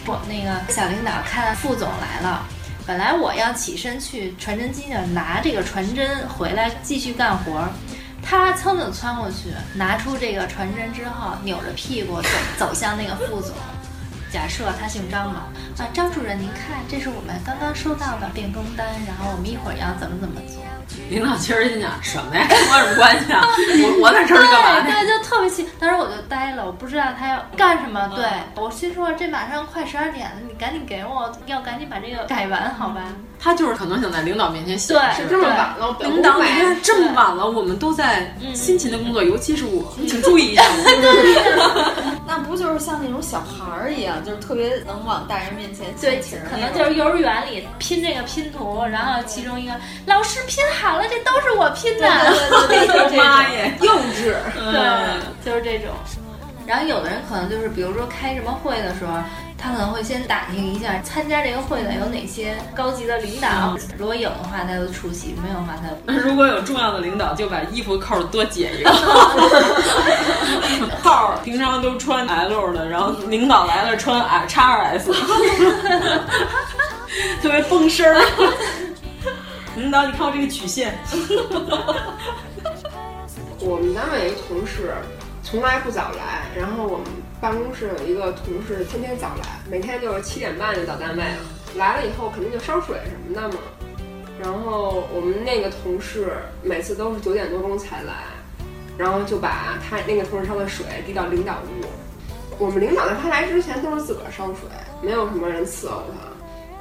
[0.04, 2.46] 不，那个小领导看副总来了，
[2.86, 7.68] 本来我要起身去传真机那拿这个传真回来继续干活，
[8.22, 13.54] 他噌的窜过去，拿出这个传真之后，扭着屁股走走向那个副总。
[14.32, 20.62] 假设他姓张嘛，啊，张主任，您看，这是我们刚刚收到的变更单，然后我们一会儿要怎么怎么做。
[21.08, 23.42] 领导其实心想什么呀，跟我有什么关系啊？
[23.42, 24.90] 我我在这儿干嘛？
[24.90, 25.68] 对，就特别气。
[25.78, 28.10] 当时我就呆了，我不知道他要干什么。
[28.14, 28.24] 对
[28.56, 33.02] 我心说，这马上快十二点了，你赶紧给我，要赶紧把这个改完，好吧？
[33.42, 40.62] 他就是可能想在领导面前显示，是这么晚了，领导你看这么晚了，我们都在辛勤的工作，尤其是我，请注意一下。
[40.68, 42.20] 我。
[42.30, 49.72] 那不就是像那种小孩儿一样，就是特别能往大人面前对情，可能就是幼儿园里拼这个拼图，然后其中一个
[50.06, 52.08] 老师拼好了，这都是我拼的，
[52.68, 55.88] 对对对，妈耶，幼稚，对，就是这种。
[56.66, 59.12] 然后有的人可能就是，比如说开什么会的时候，
[59.60, 65.74] 他可能会先打听一下参加这个会的有哪些高级的领导，如果有的话他就出席，没有的话
[66.06, 68.90] 他如果有重要的领导，就把衣服扣多解一个
[71.02, 75.12] 号，平常都穿 L 的，然后领导来了穿 X 二 S，
[77.42, 78.20] 特别风声儿。
[79.76, 80.98] 领导，你看我这个曲线。
[83.60, 84.94] 我们单位一个同事。
[85.42, 87.06] 从来不早来，然后我们
[87.40, 91.38] 办公室有一个同事天天早来，每天就是七点半就到单位了。
[91.74, 93.54] 来了以后肯定就烧水什么的嘛。
[94.38, 98.12] 然后我们那个同事每次都是九点多钟才来，
[98.98, 101.86] 然后就把他那个同事烧的水递到领导屋。
[102.58, 104.68] 我们领导在他来之前都是自个儿烧水，
[105.00, 106.28] 没有什么人伺候他。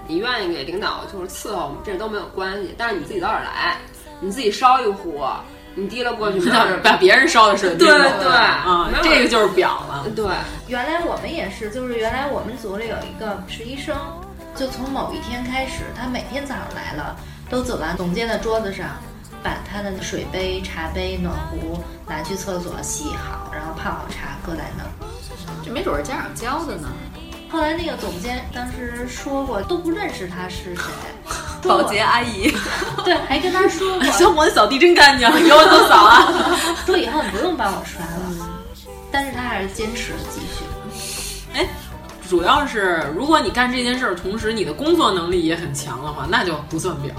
[0.07, 2.75] 你愿意给领导就是伺候，这都没有关系。
[2.77, 3.77] 但是你自己早点来，
[4.19, 5.21] 你自己烧一壶。
[5.75, 6.39] 你提了过去，
[6.83, 10.05] 把别人烧的水对对啊，这个就是表了。
[10.15, 10.25] 对，
[10.67, 13.95] 原来我们也是，就是原来我们组里有一个实习生，
[14.55, 17.15] 就从某一天开始，他每天早上来了，
[17.49, 18.87] 都走到总监的桌子上，
[19.41, 24.89] 把他的水杯、茶杯、暖壶拿去厕所洗好，然后泡好茶搁在那儿。
[25.63, 26.89] 这没准是家长教的呢。
[27.51, 30.83] 后来那个总监当时说过，都不认识他是谁。
[31.67, 32.49] 保洁阿姨，
[33.03, 36.31] 对，还跟他说过， 小伙子扫地真干净，以后都扫啊。
[36.85, 38.49] 说以后你不用帮我刷了，
[39.11, 40.63] 但是他还是坚持继续。
[41.53, 41.67] 哎，
[42.29, 47.13] 主要是如果你干这件事儿，同时你的工作能力也很强的话，那就不算表。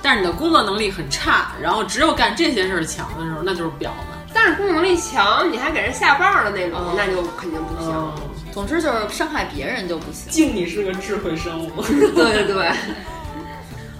[0.00, 4.04] 但是你的工作能力很差，然后只有干这些事儿强的时候，那就是婊了。
[4.32, 7.92] 但是工作能力强，你还给人下绊的那种，那就肯定不行。
[8.52, 10.30] 总之就是伤害别人就不行。
[10.30, 11.70] 敬你是个智慧生物。
[11.82, 12.70] 对对对。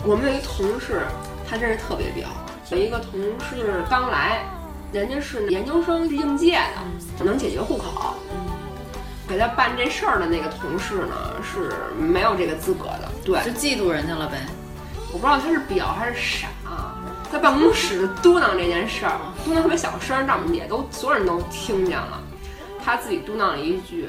[0.05, 1.03] 我们有一同事，
[1.49, 2.29] 他真是特别彪。
[2.71, 4.45] 有一个同事刚来，
[4.93, 6.59] 人家是研究生，是应届
[7.19, 8.15] 的，能解决户口。
[9.29, 13.09] 给他办这事儿的那个同事呢，是没有这个资格的。
[13.25, 14.38] 对，就嫉妒人家了呗。
[15.12, 16.49] 我不知道他是彪还是傻，
[17.31, 22.21] 在办公室嘟囔这件事儿，嘟囔特别小声，让我们也都所有人都听见了。
[22.85, 24.09] 他自己嘟囔了一句。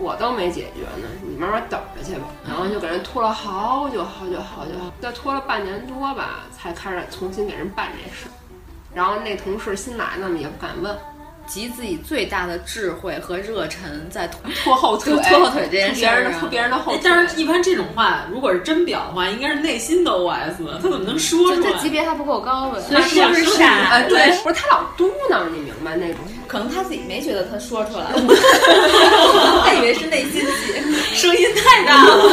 [0.00, 2.28] 我都没解决呢，你慢慢等着去吧。
[2.46, 8.26] 然后就给人拖了好久好久好久，再拖了半年多吧，才开始重新给人办这事。
[8.94, 10.96] 然后那同事新来的嘛，也不敢问，
[11.46, 17.00] 集自己最大的智慧和热忱在拖 拖后腿，拖后腿这件事儿，拖别人的后腿。
[17.04, 21.70] 但是，一般这种话，如果是真表的话，应该是内心的 OS，他怎么能说出来？
[21.72, 24.00] 他级别还不够高呗，所以是不是傻？
[24.08, 26.20] 对，不是他老嘟囔，你明白那种？
[26.48, 28.06] 可能他自己没觉得他说出来，
[29.64, 32.24] 他以为是内心戏，声音太大了，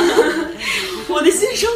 [1.09, 1.69] 我的心声。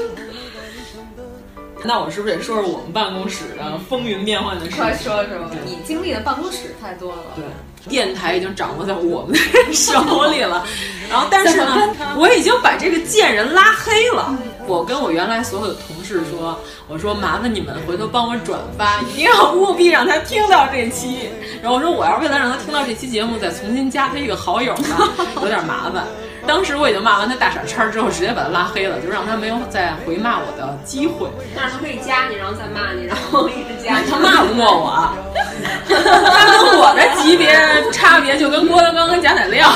[1.82, 4.75] 那我是不是得说说我们办公室的风云变幻的事？
[4.75, 7.23] 快说说，你经历的办公室太多了。
[7.36, 7.45] 对，
[7.89, 10.65] 电台已经掌握在我们的手里了。
[11.10, 14.38] 然后，但是呢，我已经把这个贱人拉黑了。
[14.69, 16.55] 我跟我原来所有的同事说，
[16.88, 21.27] 我说麻烦你们回头帮我转发，一定要务必让他听到这期。
[21.60, 24.95] 然后我说，我要为了让他听到这期节目，再重新加他一个好友呢，
[25.41, 26.03] 有点麻烦。
[26.45, 31.27] 当时我已经骂完他大傻叉之后，直接把他拉黑了，就让他没有再回骂我的机会。
[31.55, 34.10] 但是他可以加你，然后再骂你，然后一直加你。
[34.10, 35.13] 他骂不过我，
[35.89, 37.51] 他跟我的级别
[37.91, 39.71] 差别就跟郭德纲跟贾乃亮。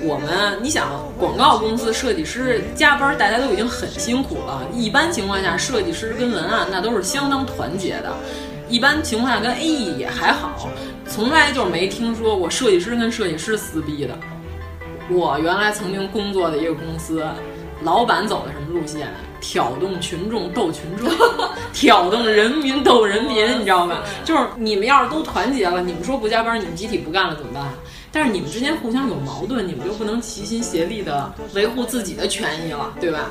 [0.00, 4.62] 我们，你想，广告公司设计师加班，大家都已经很辛苦了。
[4.72, 8.14] 一般情况下，设计师跟文案那都是相当团结的。
[8.68, 10.68] 一般情况下，跟 AE 也还好，
[11.06, 14.16] 从来就没听说过设计师跟设计师撕逼的。
[15.10, 17.24] 我原来曾经工作的一个公司，
[17.82, 19.08] 老板走的什么路线？
[19.40, 21.08] 挑动群众斗群众，
[21.72, 23.98] 挑动人民斗人民，你知道吗？
[24.24, 27.64] 就是你们要是都团结了，你们说不加班，你们集体不干了怎么办？
[28.10, 33.30] 但是你们之间互相有矛盾，你们就不能齐心协力的维护自己的权益了，对吧？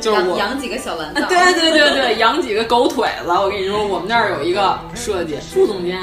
[0.00, 3.30] 就是我养几个小蓝对对对对，养几个狗腿子。
[3.30, 5.98] 我跟你说，我们那儿有一个设计副总监，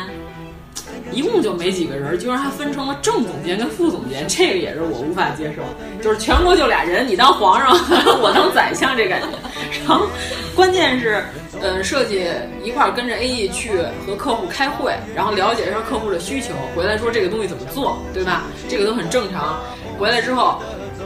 [1.11, 5.61] 一共就没几个人，居然还分成了正总监跟副总监，这个也是我无法接受。
[6.03, 7.71] 就是全国就俩人，你当皇上，
[8.21, 9.27] 我当宰相，这感觉。
[9.87, 10.05] 然后
[10.55, 11.23] 关键是。
[11.61, 12.25] 嗯，设计
[12.63, 13.71] 一块儿跟着 AE 去
[14.07, 18.43] 和客户开会，然后了解一下客户的需求，回来说这个东西怎么做，对吧？
[18.69, 19.59] 这个都很正常。
[19.99, 20.61] 回来之后，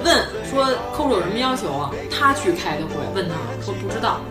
[0.06, 0.16] 问
[0.48, 0.64] 说
[0.96, 1.90] 客户有什么要求啊？
[2.12, 3.34] 他去开的会，问他
[3.66, 4.22] 说不知道。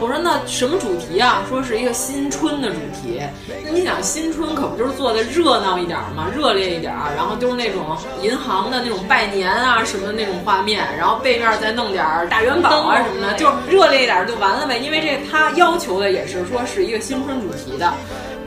[0.00, 1.44] 我说那什么主题啊？
[1.46, 3.20] 说是一个新春的主题。
[3.62, 6.26] 那你想新春可不就是做的热闹一点嘛？
[6.34, 14.78] 热烈一点，然后就是那种银行的那种拜年啊什么的那种画面，然后背面再弄点大元宝啊什么的，就热烈一点就完了呗。
[14.78, 17.92] 因为这他要求的也是说是一个新春主题的。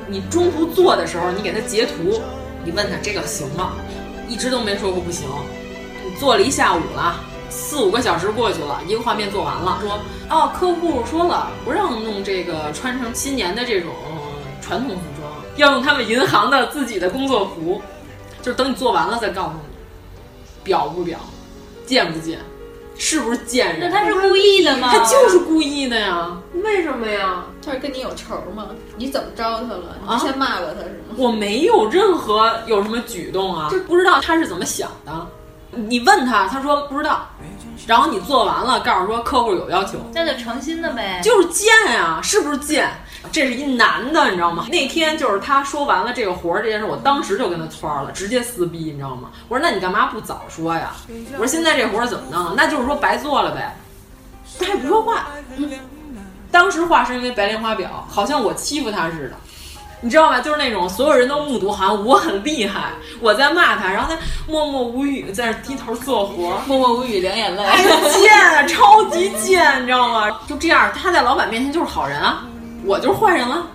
[0.08, 2.20] 你中途做的时候，你给他截图，
[2.66, 3.74] 你问他这个行吗？
[4.28, 5.28] 一直都没说过不行。
[6.04, 7.16] 你做了一下午了。
[7.54, 13.92] 四五个小时过去了，一个画面做完了，说哦，客户说了不让弄这个穿成新年的这种
[14.60, 17.80] 传统服装，要用他们银行的自己的工作服，
[18.42, 19.76] 就是等你做完了再告诉你，
[20.64, 21.20] 表不表，
[21.86, 22.40] 贱不贱，
[22.98, 23.92] 是不是贱人？
[23.92, 24.90] 那他是故意的吗？
[24.92, 26.36] 他就是故意的呀。
[26.64, 27.44] 为什么呀？
[27.64, 28.68] 他是跟你有仇吗？
[28.98, 29.98] 你怎么招他了？
[30.08, 31.16] 你之前骂过他是吗？
[31.18, 35.28] 我没有任何有什么举动啊，就不知道他是怎么想的。
[35.76, 37.28] 你问他，他说不知道，
[37.88, 42.90] 然后你做完了，告诉说客户有要求，那就诚心的呗，就是贱呀，是不是贱？
[43.32, 44.66] 这是一男的，你知道吗？
[44.70, 49.30] 那天就是他说完了这个活儿这件事，我当时就跟他蹿了，直接撕逼，你知道吗？
[49.48, 50.92] 我说那你干嘛不早说呀？
[51.34, 52.54] 我说现在这活儿怎么弄？
[52.56, 53.76] 那就是说白做了呗。
[54.60, 55.72] 他也不说话，嗯、
[56.52, 59.36] 当时话是因为白莲花表，好像我欺负他似的。
[60.04, 60.42] 你知道吧？
[60.42, 64.20] 就是那种所有人都目睹，好像我很厉害，我在骂他，然后他
[64.52, 67.64] 默默无语，在那低头做活，默默无语，两眼泪。
[68.12, 70.30] 贱，超级贱，你知道吗？
[70.46, 72.44] 就这样，他在老板面前就是好人啊，
[72.84, 73.66] 我就是坏人了。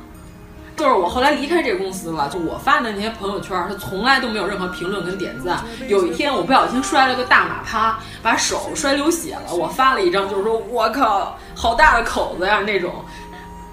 [0.76, 5.64] 就是我后来离开这个公司了，就我发的那些朋友圈，他从来都没有任何评论跟点赞。
[5.88, 12.94] 有一天我不小心摔了个大马趴，把手摔流血了，我发了一张，就是说我靠，好大的口子呀那种，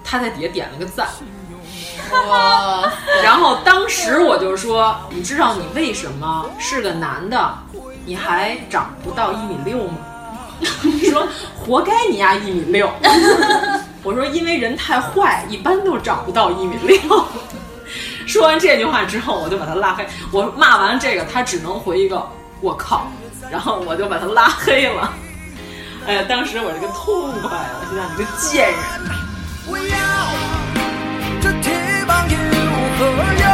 [0.02, 1.06] 他在底下点了个赞。
[2.28, 2.90] 哇！
[3.22, 7.58] 然后当时我就说，你知道你为什么是个男的，
[8.04, 9.98] 你还长不到一米六吗？
[11.10, 12.90] 说活该你丫一米六。
[14.02, 16.98] 我说因为人太坏，一般都长不到一米六。
[18.26, 20.06] 说完这句话之后，我就把他拉黑。
[20.32, 22.24] 我骂完这个，他只能回一个
[22.60, 23.06] 我靠，
[23.50, 25.12] 然后我就把他拉黑了。
[26.06, 27.80] 哎呀，当时我这个痛快啊！
[27.80, 30.65] 我心想你个贱人。
[32.98, 33.45] 我要这铁棒又如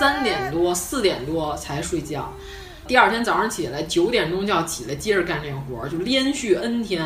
[0.00, 2.32] 三点多、四点多才睡觉。
[2.88, 7.04] 第二天早上起来九点钟就要起来接着干这个活儿，就连续 N 天。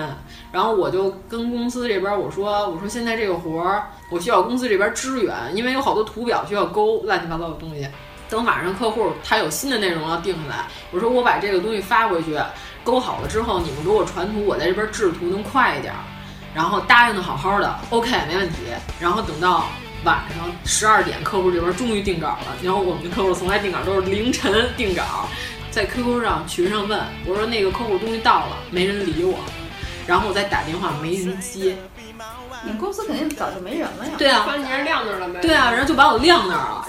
[0.52, 7.84] 然后我就跟公司这边我说：“我说现在这个活儿我需要公司这边支援，因为有好多图表需要勾，乱七八糟的东西。
[8.30, 12.38] 等晚上客户他有新的内容要定下来，我说我把这个东西发回去，
[12.84, 15.92] 勾好了之后你们给我传图，我在这边制图能快一点。
[16.54, 18.58] 然后答应的好好的，OK 没问题。
[19.00, 19.64] 然后等到
[20.04, 22.56] 晚上十二点，客户这边终于定稿了。
[22.62, 25.28] 然后我们的客户从来定稿都是凌晨定稿，
[25.70, 29.38] 在 QQ 上群上问我说那个客户东西到了，没人理我。
[30.06, 31.76] 然后我再打电话没人接。
[32.62, 34.12] 你们公司肯定早就没人了呀。
[34.16, 35.40] 对啊，把你人晾那儿了呗。
[35.40, 36.88] 对啊，然后就把我晾那儿了。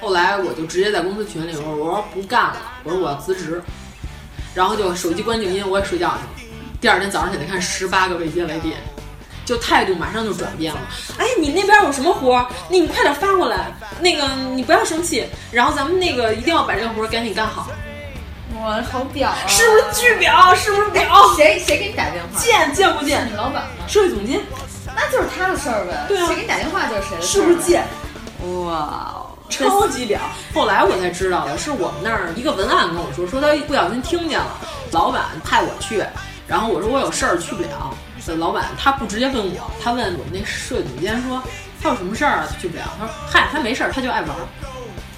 [0.00, 3.62] 后来我就直接在公司群里我说我说不干了，我说我要辞职，
[4.54, 6.50] 然后就手机关静音，我也睡觉去了。
[6.80, 8.78] 第二天早上起来看十八个未接来电，
[9.50, 10.80] 就态度马上就转变了。
[11.18, 12.46] 哎，你那边有什么活儿？
[12.68, 13.66] 那你快点发过来。
[13.98, 14.24] 那个
[14.54, 17.66] 你不要生气，然后咱们那个一定要把这个活儿赶紧干好。
[18.62, 19.36] 哇，好表啊！
[19.48, 20.54] 是不是巨表？
[20.54, 21.04] 是不是表？
[21.36, 22.38] 谁谁给你打电话？
[22.38, 23.26] 贱贱不贱？
[23.28, 23.88] 你老板吗？
[23.88, 24.40] 设计总监。
[24.94, 26.04] 那就是他的事儿呗。
[26.06, 26.26] 对啊。
[26.28, 27.84] 谁给你打电话就是谁的事是不是贱？
[28.64, 30.20] 哇，超级表。
[30.54, 34.56] 后来我才知道的是，我们那儿一个文案跟我说，说他不小心听见了，
[34.92, 36.04] 老板派我去，
[36.46, 37.92] 然后我说我有事儿去不了。
[38.36, 41.42] 老板他不直接问我，他问我们那摄影监说
[41.82, 42.84] 他有什么事儿啊，去不了。
[42.98, 44.30] 他说嗨，他没事儿，他就爱玩。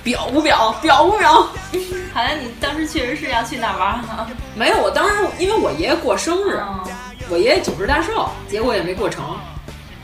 [0.03, 1.43] 表不表，表不表。
[2.13, 4.27] 好像你当时确实是要去那玩啊？
[4.57, 6.83] 没有，我当时因为我爷爷过生日，哦、
[7.29, 9.25] 我爷爷九十大寿，结果也没过成。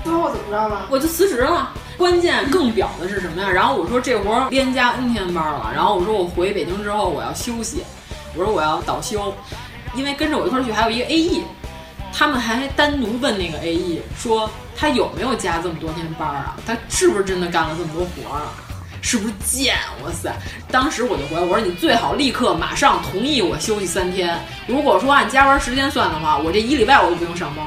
[0.05, 0.87] 最后怎么着了？
[0.91, 1.73] 我就辞职了。
[1.97, 3.51] 关键更表的是什么呀？
[3.51, 7.83] 然后我说这活儿连加 N 天班了，然后我说我回北京之后我要休息，
[8.37, 9.35] 我说我要倒休，
[9.95, 11.43] 因为跟着我一块儿去还有一个 AE，
[12.13, 16.57] 他们还单独问那个 AE 说他有没有加这么多天班啊？
[16.67, 18.53] 他是不是真的干了这么多活啊？
[19.01, 19.77] 是不是贱？
[20.05, 20.35] 哇塞！
[20.71, 24.39] 当时我就回我说你最好立刻马上同意我休息三天。
[24.67, 27.65] 如果说按加班时间算的话，我这一礼拜我都不用上班。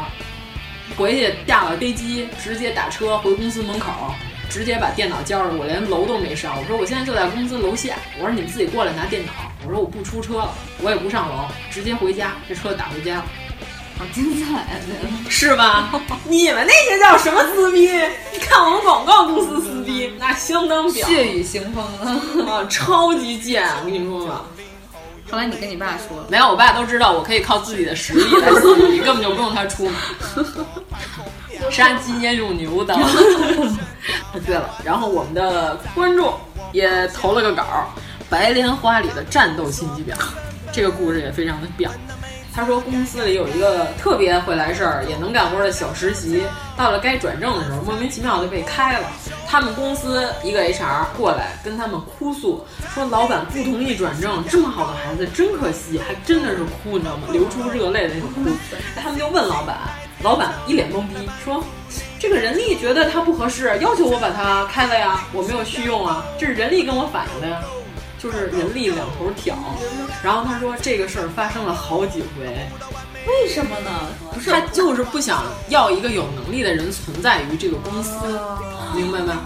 [0.98, 4.14] 回去下了飞机，直接打车回公司门口，
[4.50, 6.54] 直接把电脑交着，我连楼都没上。
[6.60, 9.32] 我说我现在就在公司楼下，我说你们自己过来拿电脑。
[9.66, 13.24] 我说我不出车了，我也不上楼，直接回家，这车打回家。
[14.02, 14.66] 好精彩啊！
[15.30, 15.92] 是吧？
[16.26, 17.88] 你们那些叫什么撕逼？
[18.34, 23.64] 你看我们广告公司撕逼，那相当表，血雨腥风啊，超级贱！
[23.80, 24.42] 我跟你说吧。
[25.30, 30.00] 后来你跟你爸说，没有，我爸都知道我可以靠自己的实力来撕逼， 根本就不用他出马。
[31.70, 32.98] 杀鸡焉用牛刀？
[34.48, 36.34] 对了，然后我们的观众
[36.72, 37.64] 也投了个稿，
[38.32, 40.16] 《白莲花里的战斗心机婊》，
[40.72, 41.88] 这个故事也非常的婊。
[42.54, 46.44] 他说公司里有一个特别会来事儿也能干活的小实习，
[46.76, 49.08] 到了该转正的时候，莫名其妙的被开了。
[49.48, 57.28] 他们公司一个 HR 过来跟他们哭诉，说老板不同意转正，这么好的孩子真可惜，还真的是哭，你知道吗？
[57.32, 58.50] 流出热泪的那种哭。
[59.02, 59.78] 他们就问老板，
[60.22, 61.64] 老板一脸懵逼，说
[62.20, 67.62] 这个人力觉得他不合适，要求我把他开了呀，我没有续用啊，这是人力跟我反映的呀。
[68.22, 69.56] 就是人力两头挑，
[70.24, 72.46] 然后他说这个事儿发生了好几回，
[73.26, 73.90] 为什么呢？
[74.32, 78.40] 不是他就是不想要一个有能力的人存在于这个公司，
[78.94, 79.42] 明白吗？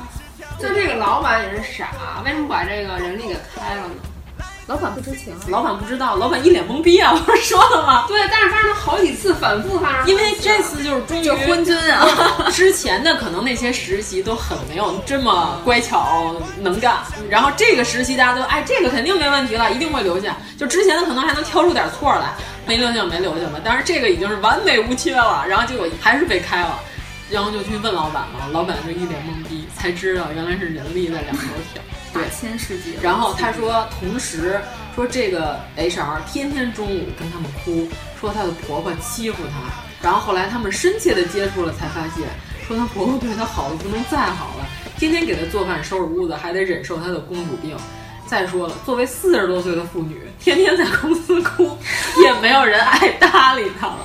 [0.59, 3.93] 就这个老板也是傻，为什么把这个人力给开了呢？
[4.67, 7.13] 老板不知情，老板不知道，老板一脸懵逼啊！
[7.15, 8.05] 我不是说了吗？
[8.07, 10.07] 对，但是发生了好几次，反复发生。
[10.07, 12.07] 因为这次就是终于就昏君啊！
[12.51, 16.97] 之前的可能那些实习都很没有这么乖巧能干，
[17.29, 20.35] 然后这个实习大家都哎这个肯定没问题了，一定会留下。
[20.57, 22.33] 就之前的可能还能挑出点错来，
[22.65, 23.61] 没留下就没留下吧。
[23.63, 26.79] 但是这个已经是完美无缺了，然后结果还是被开了，
[27.29, 31.83] 然后就去问老板嘛，老板就一脸懵逼，才知道原来是人力在两头挑。
[32.15, 32.91] 大千世界。
[33.01, 34.59] 然后他说，同时
[34.95, 37.87] 说这个 HR 天天中午跟他们哭，
[38.19, 39.59] 说她的婆婆欺负她。
[40.01, 42.27] 然后后来他们深切的接触了，才发现
[42.65, 44.65] 说她婆婆对她好的不能再好了，
[44.97, 47.75] 天天给她做饭、收拾屋子，还得忍受她的公主病。
[48.25, 51.77] 再说了，作为四十多岁的妇女，天天在公司哭，
[52.23, 53.97] 也没有人爱搭理她了。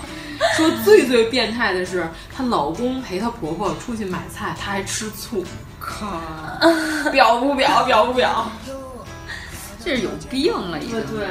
[0.56, 5.44] 说最最变态的是，她老公陪她婆婆出去买菜，她还吃醋。
[5.80, 7.82] 靠，表不表？
[7.84, 8.50] 表不表？
[9.82, 11.00] 这是有病了，已经。
[11.06, 11.28] 对，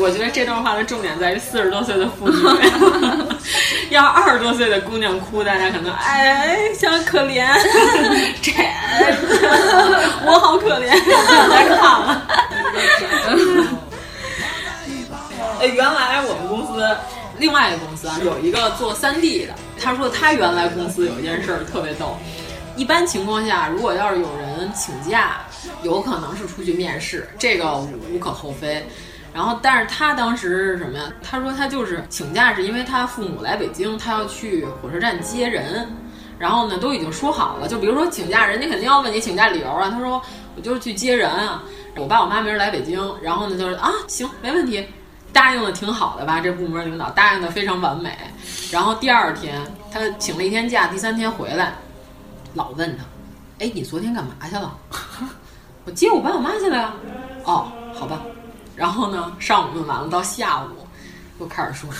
[0.00, 2.34] 我觉得这段话的重点在于四十多岁的妇女，
[3.90, 7.46] 要二十多岁的姑娘哭，大家可能哎，想可怜，
[8.40, 8.52] 这
[10.24, 10.88] 我好可怜。
[15.60, 16.96] 哎，原来我们公司
[17.38, 22.16] 另外一个公司啊，有一个做三 D 的，他说他原来公司有一件事儿特别逗。
[22.76, 25.38] 一般情况下，如果要是有人请假，
[25.82, 27.76] 有可能是出去面试，这个
[28.12, 28.84] 无可厚非。
[29.32, 31.04] 然后，但是他当时是什么呀？
[31.22, 35.86] 他说他就是请假，是因为他父母来北京，他要去火车站接人。
[36.38, 39.90] 然后呢，都已经说好了，就比如说请假，人家肯定要问你请假理由啊。
[39.90, 40.20] 他说
[40.56, 41.62] 我就是去接人啊，
[41.96, 42.98] 我爸我妈明儿来北京。
[43.20, 44.84] 然后呢，就是啊，行，没问题，
[45.32, 46.40] 答应的挺好的吧？
[46.40, 48.16] 这部门领导答应的非常完美。
[48.72, 49.60] 然后第二天
[49.92, 51.74] 他请了一天假，第三天回来。
[52.54, 53.04] 老问他，
[53.58, 54.76] 哎，你昨天干嘛去了？
[55.86, 56.92] 我接我爸我妈去了呀。
[57.44, 58.20] 哦，好吧。
[58.76, 60.68] 然后呢，上午问完了，到下午
[61.38, 61.90] 又开始说，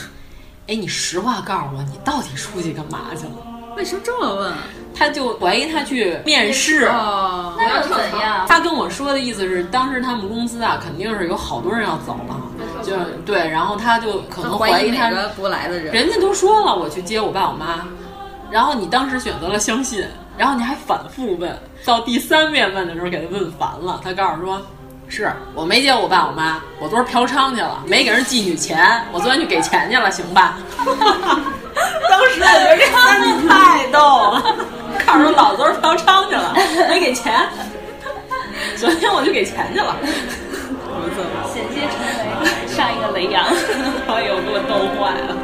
[0.66, 3.32] 哎，你实话告诉我，你到底出去干嘛去了？
[3.76, 4.52] 为什么这么问？
[4.92, 6.84] 他就怀疑他去面试。
[6.86, 8.44] 哦，那又怎样？
[8.48, 12.40] 他跟我说的意思是，当时他们公司啊，肯定是有好多人要走了，
[12.82, 15.94] 就对，然后他就可能怀疑他不来的人。
[15.94, 17.86] 人家都说了，我去接我爸我妈，
[18.50, 20.04] 然后你当时选择了相信。
[20.40, 24.00] 然后你还反复问，到第三遍问的时候给他问烦了。
[24.02, 24.58] 他告诉说
[25.06, 30.56] ：“是我没接我爸我妈，我昨儿嫖娼去了，没给人妓女钱，我昨天去给钱去了，行吧？”
[32.08, 33.98] 当时我觉得这三句太逗
[34.32, 34.56] 了，
[35.06, 36.54] 告诉说老昨儿嫖娼去了，
[36.88, 37.46] 没给钱。
[38.78, 39.94] 昨天我去给钱去了。
[41.52, 43.44] 险些成为上一个雷阳，
[44.08, 45.36] 哎呦，给我逗坏了。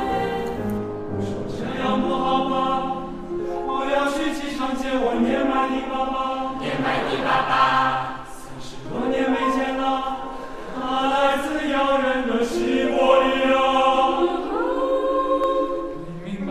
[4.94, 6.14] 我年迈的爸爸。
[6.60, 7.50] 年迈的爸爸，
[8.28, 9.80] 三十多年没见了，
[10.74, 10.76] 他
[11.10, 12.54] 来自遥远的西
[12.90, 13.54] 伯利亚。
[16.24, 16.50] 明明白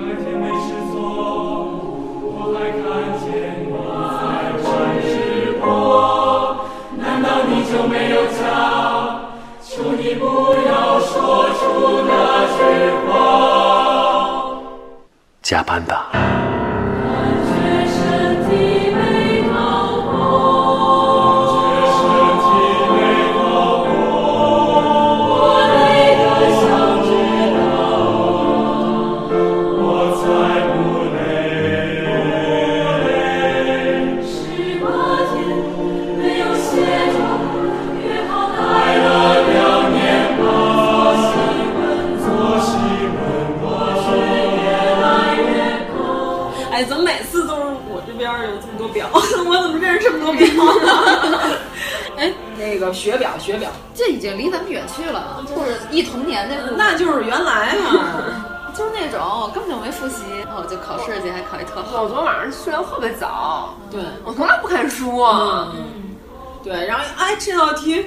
[52.86, 58.00] 个学表，学表，这已经离咱们远去了，就是一童年那部分，那就是原来嘛。
[58.76, 62.04] 就是那种根本就没复习，然后就考试去，还考一特好。
[62.04, 65.22] 我昨天晚上睡得特别早，对我从来不看书。
[65.22, 66.14] 嗯，
[66.62, 68.06] 对，然后哎，这道题。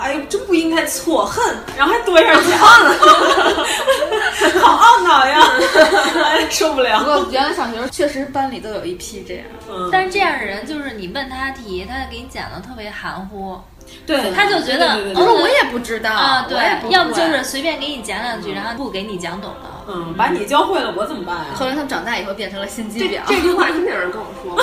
[0.00, 1.44] 哎呦，真不应该错，恨，
[1.76, 2.40] 然后还跺一下脚，
[4.60, 5.38] 好懊恼呀！
[6.24, 7.00] 哎，受不了。
[7.00, 13.58] 不过原来小学确实班里都有一批这样，嗯、但是这样的人就是你问他题，他给你讲的特别含糊。
[14.06, 16.56] 对，他就觉得我说我也不知道啊，对，
[16.90, 19.82] 要不就是随便给你讲两句，嗯、然后不给你讲懂了。
[19.88, 21.46] 嗯，把你教会了，我怎么办呀？
[21.54, 23.18] 后来他们长大以后变成了心机婊。
[23.26, 24.62] 这句话真的有人跟我说过。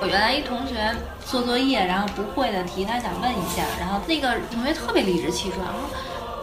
[0.00, 0.94] 我原来一同学
[1.24, 5.74] 做作业，然后不会的题，他想问一下，然后那个同学特别理直气壮说：“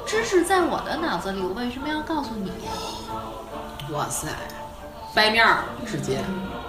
[0.06, 2.51] 知识在我的脑子里，我为什么要告诉你？”
[3.93, 4.28] 哇塞，
[5.14, 6.18] 掰面儿直接，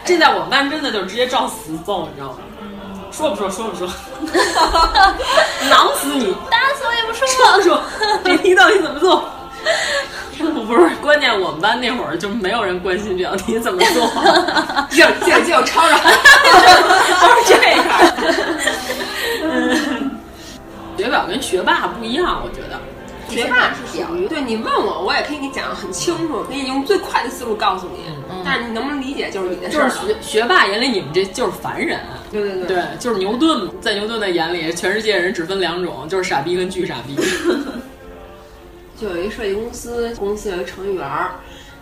[0.05, 2.39] 这在我们班真的就是直接照死揍，你知道吗？
[3.11, 3.49] 说不说？
[3.49, 3.89] 说不说？
[5.71, 6.35] 囊死你！
[6.51, 7.27] 打死我也不说。
[7.29, 7.83] 说不说？
[8.25, 9.29] 这题到底怎么做？
[10.67, 14.09] 不是，关键我们班那会儿就没有人关心这道题怎么做，
[14.91, 15.95] 就就就抄着，
[17.21, 17.85] 都 是这样。
[19.43, 20.11] 嗯，
[20.97, 22.81] 学表跟学霸不一样，我觉得。
[23.27, 28.05] 学霸是属于对你问我，我也可以给你讲的很清楚，可以用最快的思路告诉你。
[28.31, 29.89] 嗯、但是你能不能理解，就是你的事儿。
[29.89, 31.99] 就是学学霸眼里你们这就是凡人。
[32.31, 37.17] 对对对，对，就是牛顿，在牛顿的眼里，全世界人只分两种，就是傻逼跟巨傻逼。
[39.05, 41.33] 就有一设计公司，公司有一程序员儿，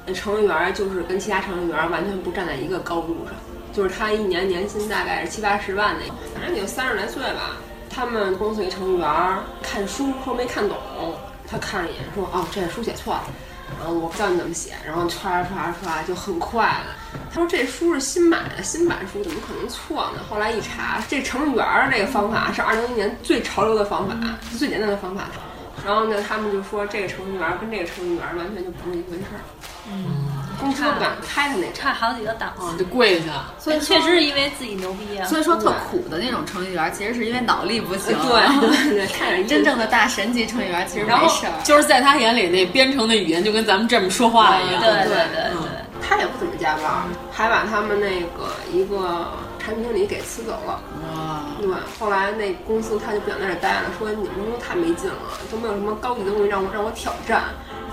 [0.04, 3.34] 那程序员儿就是跟其他程序员儿完全不站在一个高度上，
[3.72, 7.56] 就是他一年年薪大概是七八十万那，反正也就三十来岁吧。
[7.88, 10.76] 他们公司一程序员儿看书说没看懂，
[11.46, 13.22] 他看了一眼说哦这书写错了，
[13.78, 16.86] 然后我教你怎么写，然后刷刷刷就很快了。
[17.32, 20.22] 他说这书是新买的新版书，怎么可能错呢？
[20.28, 24.16] 后来一查，这程序员儿这个方法是二零一年最潮流的方法，
[24.58, 25.28] 最简单的方法。
[25.84, 29.40] 然后呢，他们就说这个程序员跟这个程序员完全就不是一回事儿。
[29.90, 30.14] 嗯，
[30.60, 33.46] 公司不敢开的那差好几个档次，就跪下。
[33.58, 35.26] 所以确实是因为自己牛逼啊。
[35.26, 38.16] 所以说特苦的那种程序员，其实是因为脑力不行。
[38.16, 41.52] 对对对， 真正的大神级程序员其实没事儿。
[41.64, 44.80] 就是在他眼里，那编程的语言就跟咱们这么说话一样。
[44.80, 45.68] 对对对对，
[46.00, 46.84] 他也不怎么加班，
[47.32, 49.32] 还把他们那个一个。
[49.64, 50.80] 产品经理给辞走了，
[51.14, 51.44] 哇！
[51.60, 57.44] 对，后来那公司他就不想在这待了，说你们都太没劲了，都没有什么高级的东西让我让我挑战，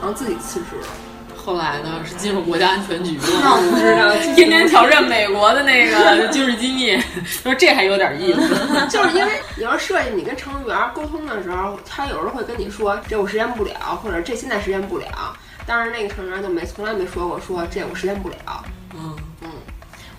[0.01, 0.88] 然后自己辞职了。
[1.36, 3.24] 后来呢，是进入国家安全局了，
[3.72, 8.41] 不知道，天天挑战美国的那个 军事机密，说这还有点意思。
[8.89, 15.07] 就是因为有时候设计，你跟程序员沟通的时候，他有时候会跟你说这我实现不了，或者这现在实现不了，
[15.65, 18.36] 但是那个程序员就没从来没说过说这我实现不了。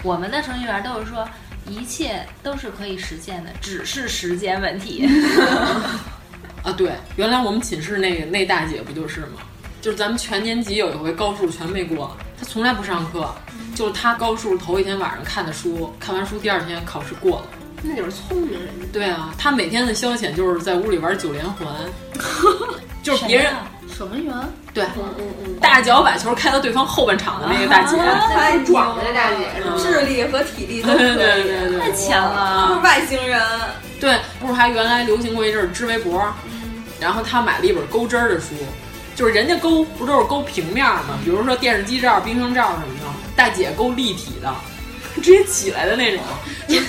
[0.03, 1.29] 我们的程序员都是说，
[1.69, 5.09] 一切都是可以实现的，只是时间问题。
[6.63, 9.39] 啊，对，原来我们寝室那个那大姐不就是吗？
[9.81, 13.35] 就是咱们全年级有一回高数全没过，她从来不上课，
[13.75, 17.47] 就是她高数头一天晚上看的书，看完书第二天考试过了。
[17.83, 18.69] 那就是聪明人。
[18.93, 21.67] 对啊，她每天的消遣就是在屋里玩九连环，
[23.03, 23.55] 就是别人
[23.91, 24.35] 什么员。
[24.73, 27.97] 对，嗯嗯嗯，大脚把球开到对方后半场的那个大姐，
[28.33, 29.49] 太壮了， 那大姐。
[29.77, 33.41] 智力和体力都对对对对，太强了，都是外星人。
[33.99, 36.23] 对，不是还原来流行过一阵儿织围脖，
[37.01, 38.55] 然后他买了一本钩针儿的书，
[39.17, 41.19] 就是人家钩不都是钩平面吗？
[41.25, 43.07] 比如说电视机罩、冰箱罩什么的，
[43.37, 44.55] 大姐钩立体的，
[45.21, 46.23] 直接起来的那种，
[46.69, 46.81] 就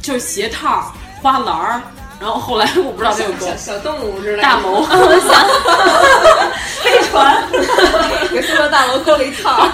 [0.00, 1.82] 就是鞋套、花篮儿。
[2.20, 4.82] 然后后来我不知道他有多小小动物之类的，大谋，
[6.82, 7.44] 飞船，
[8.32, 9.68] 给塑料大楼勾了一套。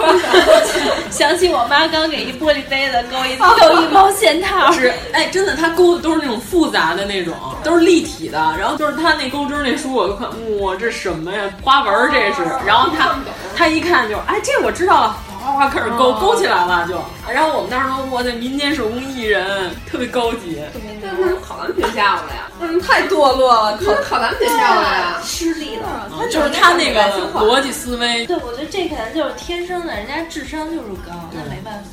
[1.10, 8.38] 想起我妈刚给一玻璃杯子勾一勾一毛线套，是哎，真的，他勾的都是那种复杂的那种，都是立体的。
[8.58, 10.28] 然后就是他那钩针那书，我都看，
[10.60, 11.40] 哇，这什么呀？
[11.62, 12.42] 花纹这是。
[12.66, 13.14] 然后他
[13.56, 15.16] 他一看就，哎，这我知道了。
[15.44, 16.98] 哗哗开始勾，勾起来了就。
[17.30, 20.62] 然后我们当时说，我的民间手工艺人，特别高级。
[21.02, 22.50] 那不是考完评下了呀？
[22.60, 25.20] 嗯，太堕落了，考考完评下了呀？
[25.22, 26.10] 失利了。
[26.30, 27.02] 就是他那个
[27.34, 28.24] 逻辑思维。
[28.26, 31.90] 对，我觉得这可能就是天生的，人家智商就是高，那没办法。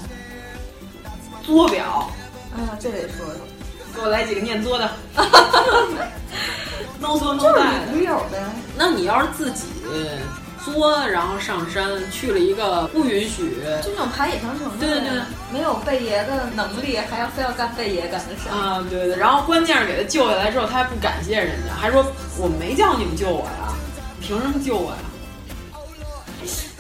[1.43, 2.09] 作表，
[2.55, 3.35] 啊，这得说说。
[3.93, 4.89] 给我来几个念作的。
[6.97, 7.83] no 作 no 带。
[7.93, 8.39] 驴友呗。
[8.77, 9.65] 那你要是自己。
[10.64, 19.16] 作，然后上山去了一个不允许，就那种爬野长城，对对对，没有贝爷的能力，还要非要干贝爷干的事啊，对对。
[19.16, 22.05] 然后关键是给他救下来之后，他还不感谢人家，还说
[22.38, 23.74] 我没叫你们救我呀，
[24.22, 24.97] 凭什么救我呀？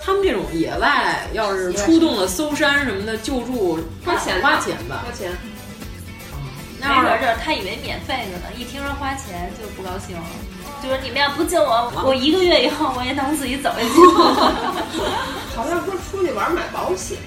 [0.03, 5.31] 他们这种野外要是出动了搜山什么的救助，花钱花钱吧，花钱。
[6.81, 10.23] 没准儿他以为免费的呢，一听说花钱就不高兴了。
[10.81, 13.87] 就是你们要不救我，我一个月以后我也能自己走下去。
[15.55, 17.17] 好像说出去玩买保险，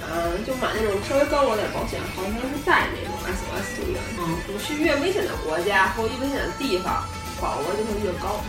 [0.47, 4.01] 就买那种稍微高额点保险，好像是带那种 SOS 救援。
[4.19, 7.05] 嗯，你去越危险的国家或越危险的地方，
[7.41, 8.41] 保额就会越高。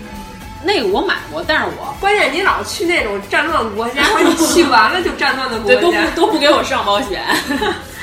[0.64, 7.22] 那个我买过，但是我关键你老去那种战乱国家， 你去完了就战乱的国家，都不都不给我上保险。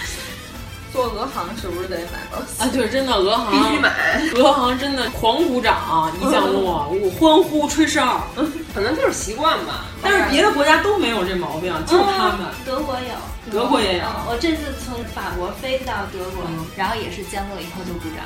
[0.93, 2.71] 做俄航是不是得买保险啊？
[2.73, 3.91] 对，真的，俄航必须买。
[4.37, 8.27] 俄航真的狂鼓掌，一降落，我欢呼吹哨，
[8.75, 9.87] 可能就是习惯吧。
[10.03, 12.41] 但是别的国家都没有这毛病，就是他们。
[12.67, 14.05] 德国有，德国也有。
[14.29, 16.45] 我这次从法国飞到德国，
[16.77, 18.25] 然后也是降落以后就鼓掌，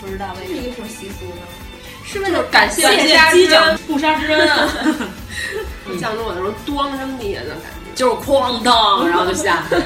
[0.00, 0.60] 不知道为什么。
[0.60, 1.42] 是一个什么习俗呢？
[2.04, 2.82] 是为了感谢
[3.30, 4.68] 机长不杀之恩啊！
[6.00, 9.76] 降落的时候咣扔地下的感觉，就是哐当，然后就下去。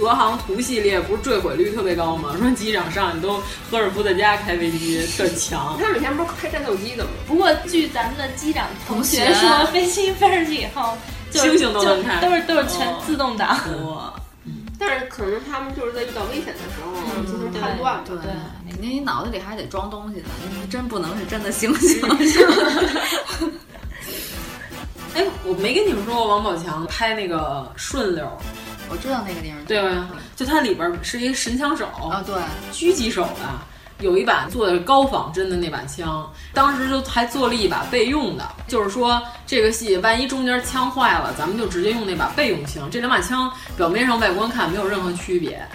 [0.00, 2.34] 俄航图系列不是坠毁率特别高吗？
[2.40, 5.78] 说机长上去都赫尔夫特加开飞机特强。
[5.80, 7.10] 他每天不是开战斗机的吗？
[7.26, 10.96] 不过据咱们的机长同学说， 飞机飞上去以后，
[11.30, 13.48] 星星都能看，都是都是全自动挡。
[13.86, 14.12] 哇！
[14.78, 16.92] 但是可能他们就是在遇到危险的时候
[17.24, 18.02] 进行判断。
[18.04, 18.16] 对，
[18.66, 20.26] 那你脑子里还得装东西呢，
[20.60, 22.00] 你真不能是真的星星。
[25.14, 28.26] 哎，我没跟你们说过王宝强拍那个顺溜。
[28.92, 30.10] 我知道那个地方，对吧？
[30.36, 32.34] 就它里边是一个神枪手啊，对，
[32.70, 42.90] 狙击手的，有一把做的高仿真的那把枪，当时就还做了一把备用的，就是说这个戏万一中间枪坏了，咱们就直接用那把备用枪。
[42.90, 45.66] 这两把枪表面上外观看没有任何区别，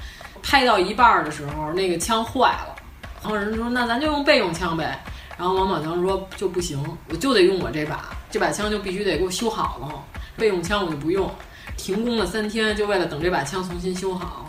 [0.43, 2.75] 拍到一半的时候那个枪坏了，
[3.23, 5.03] 然后人说那咱就用备用枪呗，
[5.35, 9.89] 然后王宝强说就不行，我就得用我这把，这把枪就必须得给我修好了，
[10.37, 11.33] 备用枪我就不用。
[11.77, 14.45] 停工了三天，就为了等这把枪重新修好。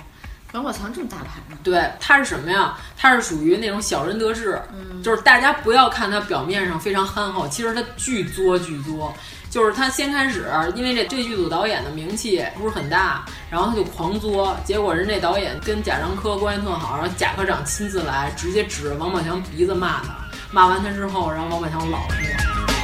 [0.53, 1.59] 王宝强这么大牌呢？
[1.63, 2.77] 对，他是什么呀？
[2.97, 9.15] 他是属于那种小人得志，嗯，就是大家不要看他表面上非常憨厚，其实他巨作巨作。
[9.51, 20.15] 就是他先开始，因为这这剧组导演的名气不是很大，然后他就狂作，结果人这导演跟贾樟柯关系特好，然后贾科长亲自来，直接指着王宝强鼻子骂他，
[20.51, 22.78] 骂完他之后，然后王宝强老实了。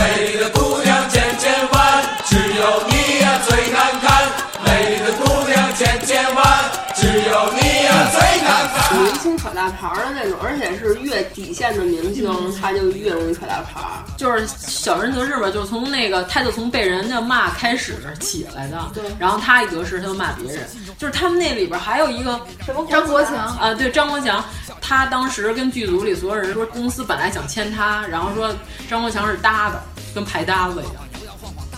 [0.00, 4.28] 美丽的姑娘千千万，只有你呀最难看。
[4.64, 6.44] 美丽的姑娘千千万，
[6.94, 8.98] 只有你呀最难看。
[9.02, 12.30] 明星耍大牌的那种，而且是越底线的明星，
[12.60, 13.80] 他就越容易耍大牌。
[14.16, 18.90] 就是小人得志吧，就是从那个他就从被人家骂开始起来的。
[18.94, 19.04] 对。
[19.18, 20.66] 然后他一得势，他就骂别人。
[20.98, 24.42] 就是他们那里边还有一个什么张国强啊，对张国强，
[24.80, 28.54] 他当时跟剧组里所有人说，公司本来想签他，然后说
[28.88, 29.82] 张国强是搭的。
[30.14, 31.04] 跟排搭子一样，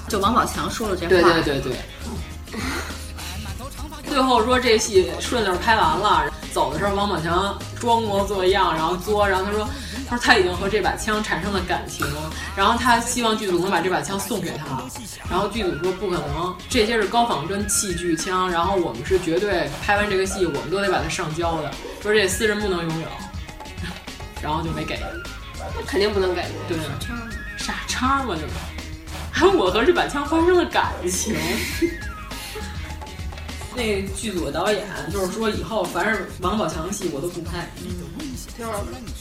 [0.08, 1.08] 就王宝强说了这话。
[1.08, 1.76] 对对对对。
[4.08, 9.66] 最后说这戏顺溜拍完了，走的时候王宝强装模作样，然后作，然后他说，
[10.06, 12.06] 他说他已经和这把枪产生了感情，
[12.54, 14.82] 然后他希望剧组能把这把枪送给他，
[15.30, 21.70] 然后剧组说不可能，这些是高仿真器具枪，然后我们是绝对拍完这个戏我们都得把它上交的，
[22.02, 23.06] 说这私人不能拥有，
[24.42, 25.00] 然后就没给。
[25.58, 26.42] 那肯定不能给。
[26.68, 26.76] 对。
[27.62, 28.48] 傻叉嘛，就是，
[29.30, 31.36] 还有我和这把枪发生了感情。
[33.74, 37.70] 那剧组的导演就是说，以后凡是王宝强戏我都不拍。
[37.80, 37.88] 嗯，
[38.58, 38.70] 就是，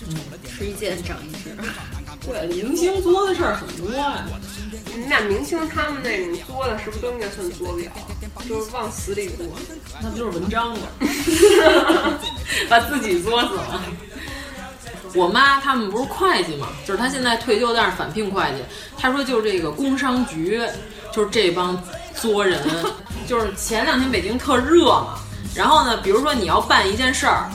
[0.09, 0.15] 嗯，
[0.45, 1.55] 吃一堑长一智。
[2.27, 4.25] 对，明星作的事儿很多呀。
[4.93, 7.91] 你俩明星他们那种作的，是不是都应该算作表？
[8.47, 9.45] 就是往死里作，
[10.01, 10.87] 那不就是文章吗？
[12.69, 13.81] 把自己作死了。
[15.13, 18.57] 我妈他们不是会计嘛，就是她现在退休，但是返聘会计。
[18.97, 20.61] 她说就这个工商局，
[21.11, 21.81] 就是这帮
[22.15, 22.61] 作人，
[23.27, 25.15] 就是前两天北京特热嘛，
[25.55, 27.49] 然后呢，比如说你要办一件事儿，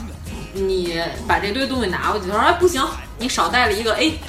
[0.53, 2.85] 你把这堆东西拿过去，他说哎不行，
[3.17, 4.19] 你少带了一个 A，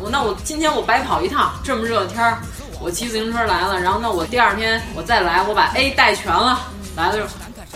[0.00, 2.38] 我那我今天我白跑一趟，这么热的天儿，
[2.80, 6.60] 我骑自行车来了，然后那我第二天我再来，我把 A 带全了，
[6.96, 7.24] 来了就。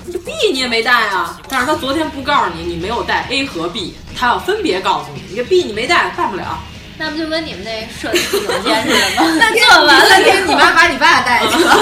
[0.05, 6.59] 你 B 你也没带啊，但是他昨天不告诉你你没有带 A 和 B，他要分别告诉你，你这 B 你没带，办不了。
[6.99, 9.25] 那不就跟你们那设计邮件似的 吗？
[9.39, 11.77] 那做完了，给你妈把你爸带去了。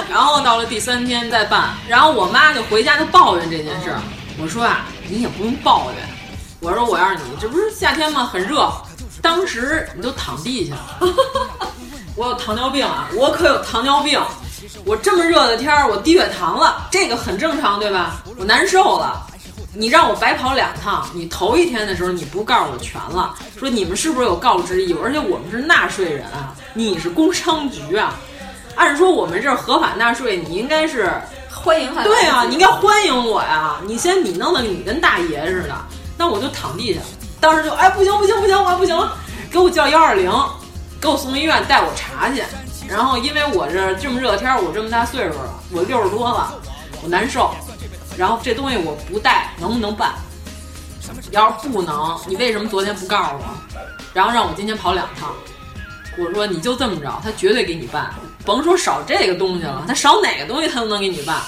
[0.08, 4.00] 然后到了第三天再办，然后我妈就回家就抱怨这件事儿。
[4.40, 6.08] 我说啊，你也不用抱怨。
[6.60, 8.28] 我说我要是你，这不是夏天吗？
[8.30, 8.70] 很热，
[9.20, 10.76] 当时你就躺地下。
[12.16, 14.20] 我有糖尿病啊，我可有糖尿病。
[14.84, 18.22] 我这么热的天儿，我低血糖了，这个很正常，对吧？
[18.38, 19.26] 我难受了，
[19.74, 25.00] 你让我白跑两趟，你头一天的时候你不告诉我全了，说你们是不是有告知义务？
[25.02, 28.14] 而且我们是纳税人啊，你是工商局啊，
[28.74, 31.10] 按说我们这儿合法纳税，你应该是
[31.50, 32.02] 欢迎他。
[32.02, 33.76] 对啊，你应该欢迎我呀！
[33.86, 35.74] 你先你弄得你跟大爷似的，
[36.16, 37.00] 那我就躺地下，
[37.40, 39.16] 当时就哎不行不行不行，我不行了，
[39.50, 40.32] 给我叫幺二零，
[41.00, 42.42] 给我送医院带我查去。
[42.90, 46.52] 然后，因为我这这么热天，我这么大岁数了，我六十多了，
[47.00, 47.54] 我难受。
[48.18, 50.14] 然后这东西我不带，能不能办？
[51.30, 53.44] 要是不能，你为什么昨天不告诉我？
[54.12, 55.32] 然后让我今天跑两趟。
[56.18, 58.12] 我说你就这么着，他绝对给你办，
[58.44, 61.40] 甭说少这个东西了，他少哪个东西他都能给你办。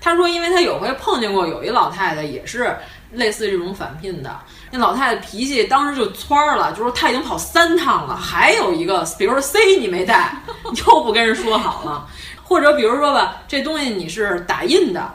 [0.00, 2.74] 他说，因为他有回碰见过有一老太太也是
[3.12, 4.34] 类似这种返聘的。
[4.70, 10.36] 那老太太脾气当时就窜了，就说她已经跑三趟了，还有一个，比如说 C 你没带，
[10.86, 12.06] 又不跟人说好了，
[12.42, 15.10] 或者比如说吧，这东西你是打印的，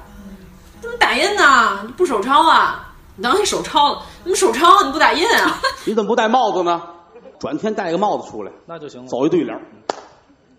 [0.80, 1.82] 怎么打印呢？
[1.86, 2.88] 你不手抄啊？
[3.18, 5.58] 你当你手抄了，怎么手抄你不打印啊？
[5.86, 6.82] 你怎么不戴帽子呢？
[7.40, 9.08] 转天戴个帽子出来，那就行了。
[9.08, 9.60] 走一对联，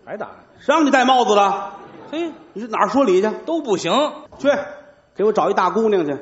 [0.05, 0.27] 还打？
[0.59, 1.73] 谁让你戴帽子了？
[2.11, 3.29] 嘿，你是哪儿说理去？
[3.45, 3.91] 都不行。
[4.37, 4.49] 去，
[5.15, 6.15] 给我找一大姑娘去。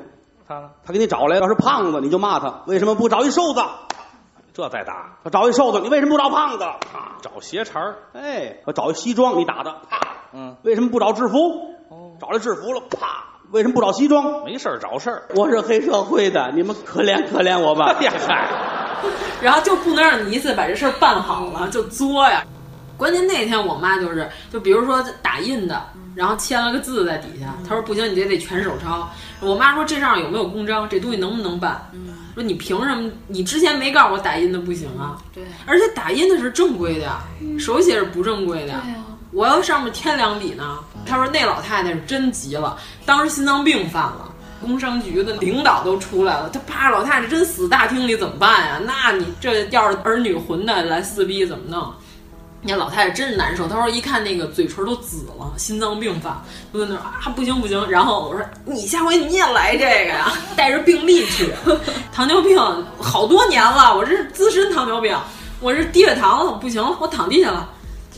[0.52, 0.70] 他呢？
[0.86, 3.62] 他给你找来，要是胖子你就骂他，为什么不找一瘦子？
[4.54, 5.16] 这再打。
[5.24, 6.64] 他找一瘦子，你为什么不找胖子？
[6.64, 7.96] 啊，找鞋茬儿。
[8.12, 10.06] 哎，我找一西装，你打他，啪。
[10.34, 11.36] 嗯，为什么不找制服？
[11.88, 13.24] 哦，找来制服了，啪。
[13.50, 14.44] 为什么不找西装？
[14.44, 15.22] 没事儿找事儿。
[15.34, 17.94] 我是黑社会的，你们可怜可怜我吧。
[17.98, 18.48] 哎呀嗨，
[19.42, 22.44] 然后就不能让你一次把这事儿办好了就作呀。
[22.96, 25.82] 关键那天我妈就是，就比如说打印的，
[26.14, 29.08] 然后签了个字在底下，她说不行，你这得全手抄。
[29.42, 31.90] 我妈说这上有没有公章，这东西能不能办？
[32.34, 33.10] 说你凭什么？
[33.26, 35.18] 你之前没告诉我打印的不行啊？
[35.34, 37.10] 对，而且打印的是正规的，
[37.58, 38.80] 手写是不正规的。
[39.32, 40.78] 我要上面添两笔呢。
[41.04, 44.28] 她说那老太太是真急了，当时心脏病犯了。
[44.60, 48.80] 工商局的领导都出来了，他怕老太太真死大厅里怎么办呀？
[48.84, 51.92] 那你这要是儿女混蛋来撕逼怎么弄？
[52.64, 56.40] 那老太太真是难受，她说一看那个嘴唇都紫了，心脏病犯，
[56.72, 57.90] 就在那啊不行不行。
[57.90, 61.52] 然后我说你下回你也来这个呀，带着病历去。
[62.14, 62.56] 糖尿病
[63.00, 65.16] 好多年了，我这是资深糖尿病，
[65.60, 67.68] 我这低血糖了，不行，我躺地下了，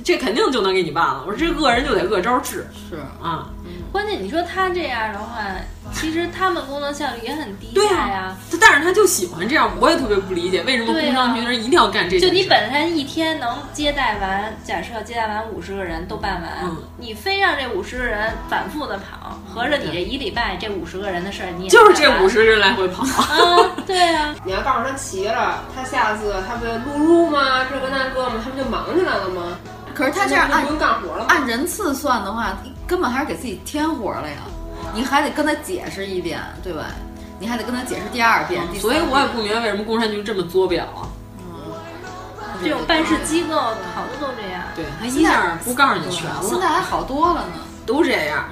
[0.05, 1.25] 这肯定就能给你办了。
[1.27, 3.49] 我说这恶人就得恶招治，是啊。
[3.95, 5.45] 关键你说他这样的话，
[5.93, 12.27] 其实他们工作效率也很低对呀、但是他就喜欢这样，我也特别不理解为什么工商局的人一定要干这件事。
[12.27, 27.65] 就你本身一天能接待完，假设接待完五十个人都办完，嗯你非让这五十个人反复的跑，合着你这一礼拜这五十个人的事儿你也就是这五十十人来回跑啊， 对呀、你要告诉他齐了，他下次他不就录入吗？
[27.71, 28.41] 这个那个吗？
[28.45, 29.57] 他不就忙起来了吗？
[29.95, 31.27] 可是他这样按干活了？
[31.29, 34.39] 按人次算的话，根本还是给自己添活了呀。
[34.93, 36.87] 你还得跟他解释一遍，对吧？
[37.39, 41.09] 你还得跟他解释第二遍，遍所以我也不明白为什么工商局这么作表啊。
[42.63, 44.63] 这种办事机构好多都这样。
[44.77, 48.45] 对他一下不告诉你全了，现在还好多了呢，都这样。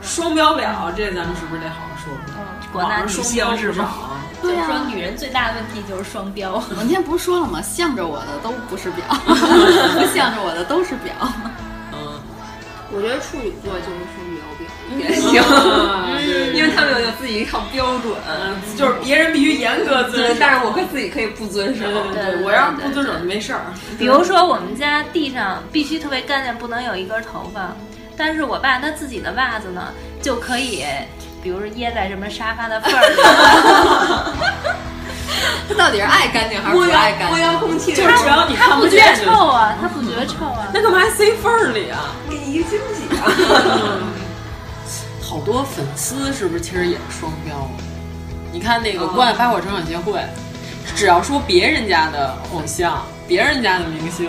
[0.00, 2.72] 双标表，这咱们是不是得好好说说？
[2.72, 3.90] 广大女双标性是吧？
[4.42, 6.54] 就是说，女人最大的问题就是双标。
[6.54, 7.60] 我那天不是说了吗？
[7.62, 11.12] 向着我的都不是表， 不向着我的都是表。
[11.92, 12.20] 嗯，
[12.92, 14.66] 我觉得处女座就是双标表。
[14.98, 15.40] 也行，
[16.52, 18.12] 因为他们有有自己一套标准，
[18.76, 21.84] 就是别人必须严格遵守，但是我可自己可以不遵守。
[22.12, 23.60] 对，我要是不遵守就没事儿。
[23.98, 27.72] 比如说，我们家地上必须特别干净，不能有一根头发。
[28.16, 30.84] 但是我爸他自己的袜子呢，就可以，
[31.42, 33.16] 比如说掖在什么沙发的缝儿里。
[35.68, 37.28] 他到底是爱干净还是不爱干净？
[37.28, 40.66] 摸遥控器，就是只要你看不见得臭啊，他不觉得臭啊。
[40.74, 42.10] 那干嘛还塞缝儿里啊？
[42.28, 43.22] 给你一个惊喜啊！
[45.22, 47.70] 好多粉丝是不是其实也是双标？
[48.52, 50.20] 你看那个国外八卦成长协会，
[50.96, 54.28] 只要说别人家的偶像、别人家的明星，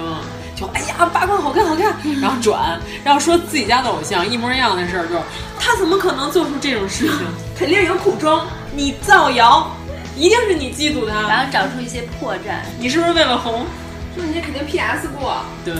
[0.61, 1.91] 就哎呀八卦好看好看，
[2.21, 5.21] 然后转，然后说自己家的偶像一模一样的事儿，就是
[5.59, 7.17] 他怎么可能做出这种事情？
[7.57, 8.39] 肯定有苦衷，
[8.75, 9.71] 你造谣，
[10.15, 12.61] 一定是你嫉妒他，然后找出一些破绽。
[12.79, 13.65] 你是不是为了红？
[14.15, 15.37] 就你肯定 PS 过。
[15.65, 15.73] 对，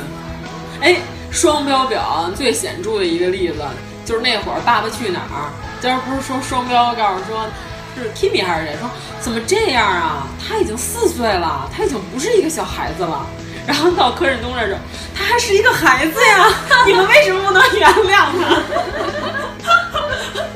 [0.82, 0.96] 哎，
[1.30, 3.62] 双标表最显著的一个例子
[4.04, 5.52] 就是那会儿《爸爸去哪儿》，
[5.84, 7.46] 当时不是说双标告诉说。
[7.94, 10.26] 是 Kimi 还是谁说怎么这样啊？
[10.40, 13.28] 他已经四岁了，他已经不是一个小孩子了。
[13.72, 14.78] 然后到柯震东这儿，
[15.16, 16.46] 他还是一个孩子呀！
[16.86, 18.62] 你们为什么不能原谅他？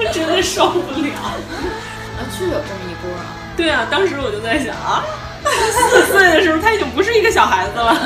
[0.11, 1.13] 真的受不了。
[1.15, 3.23] 啊，是有这么一波啊。
[3.55, 5.01] 对啊，当时我就在想啊，
[5.45, 7.97] 四岁的时候他已经不是一个小孩子了。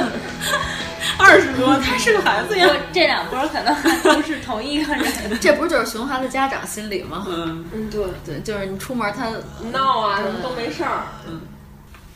[1.17, 2.69] 二十多，他是个孩子呀。
[2.93, 5.39] 这两波可能还不是同一个人。
[5.41, 7.25] 这不是就是熊孩子家长心理吗？
[7.27, 9.25] 嗯嗯，对对，就是你出门他
[9.71, 11.07] 闹啊，什么都没事儿。
[11.27, 11.41] 嗯。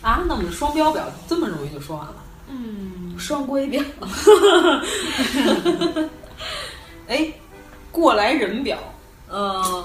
[0.03, 2.13] 啊，那我们双标表这么容易就说完了？
[2.53, 3.81] 嗯，双规表。
[7.09, 7.27] 哎，
[7.91, 8.77] 过来人表。
[9.31, 9.83] 嗯，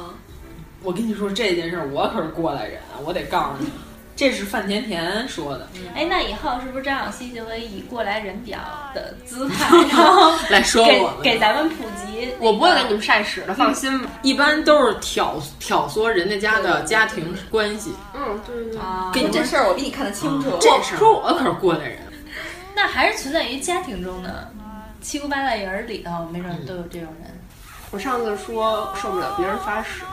[0.82, 3.70] 我跟你说这件事儿，我可是过来人，我得告诉你。
[4.14, 5.68] 这是范甜甜说的。
[5.94, 8.58] 哎，那以后是不是张小希就可以以过来人表
[8.92, 12.28] 的姿态， 然后来说我给给咱们普及？
[12.40, 14.10] 我不会给你们晒屎的，放心吧。
[14.22, 17.92] 一般都是挑挑唆人家家的家庭关系。
[18.12, 18.80] 嗯，对对对。
[19.12, 20.50] 给你这事儿，我比你看得清楚。
[20.60, 22.00] 这事儿说我可是过来人。
[22.80, 24.48] 那还是存在于家庭中的
[25.00, 27.28] 七姑八大姨儿里头，没准都有这种人。
[27.90, 30.04] 我上次说受不了别人发屎，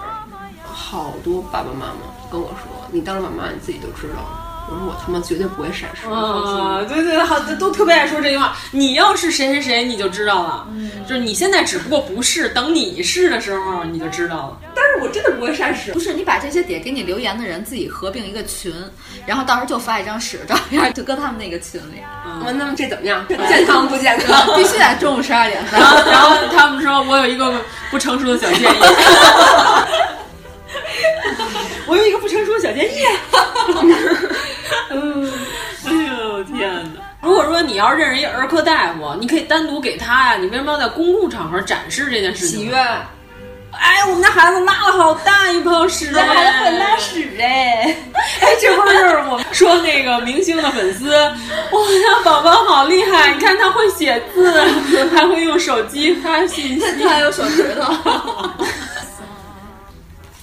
[0.63, 8.55] 好多爸爸妈妈跟我说：“你当了妈妈，你自己就知道了。”我说：“我他妈绝对不会闪失。”啊，对对，好，都特别爱说这句话。
[8.71, 10.67] 你要是谁谁谁，你就知道了。
[10.71, 14.57] 嗯，就是你现在只不过不是，等你是的时候，你就知道了。
[14.75, 15.91] 但是我真的不会闪屎。
[15.93, 18.73] 不是，你把这些点给你留言的人自己合并一个群，
[19.25, 22.01] 然后到时候就发一张屎照片，就搁他们那个群里。
[22.45, 23.25] 我那么这怎么样？
[23.27, 24.45] 健康不健康？
[24.57, 25.63] 必须得中午十二点。
[25.71, 27.53] 然后，然后他们说我有一个
[27.91, 28.75] 不成熟的小建议。
[31.87, 32.99] 我有一个不成熟的小建议。
[34.89, 35.31] 嗯，
[35.85, 37.01] 哎呦天哪！
[37.21, 40.35] 如果说你要认识一儿科大夫，你可以单独给他呀。
[40.37, 42.59] 你为什么要在公共场合展示这件事情？
[42.59, 42.75] 喜悦。
[43.77, 47.97] 哎，我们家孩子拉了好大一泡屎，这孩子会拉屎哎！
[48.39, 48.97] 哎，这不是
[49.29, 51.11] 我们说那个明星的粉丝，
[51.71, 54.49] 我家宝宝好厉害，你看他会写字，
[55.13, 57.91] 还会用手机发信息，他还有手指头。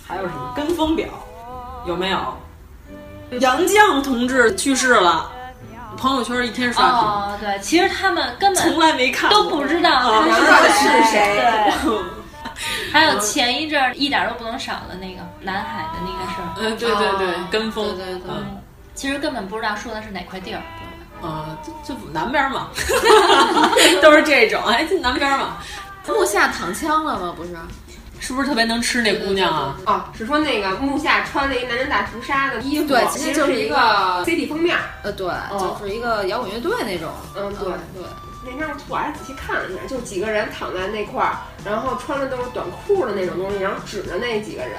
[0.07, 1.09] 还有什么跟风表？
[1.87, 2.19] 有没有？
[3.41, 5.31] 杨绛同志去世了，
[5.97, 6.99] 朋友圈一天刷屏。
[6.99, 11.41] 哦，对，其实他们根本从来没看，都不知道啊他是谁。
[11.85, 12.01] 对。
[12.93, 18.31] 还有前一阵一点都不能少的那个南海的那个事儿，嗯，对对对，跟风，对对对，
[18.95, 20.61] 其实根本不知道说的是哪块地儿，
[21.27, 22.69] 啊，就就南边嘛，
[24.03, 25.57] 都是这种，哎，就南边嘛。
[26.07, 27.33] 木下躺枪了吗？
[27.37, 27.57] 不是，
[28.23, 29.77] 是不是特别能吃那姑娘啊？
[29.85, 37.73] 哦，是说那个木下穿了一男人大屠杀的衣服，对，其实就是一个 CD 封面，呃，对，就是一个摇滚乐队那种，嗯，对。
[37.95, 38.05] 对。
[38.45, 44.73] 那张图我还仔细看了一下，就几个人躺在那块儿，然后穿的都是短裤的那种东西，然后指着那几个人，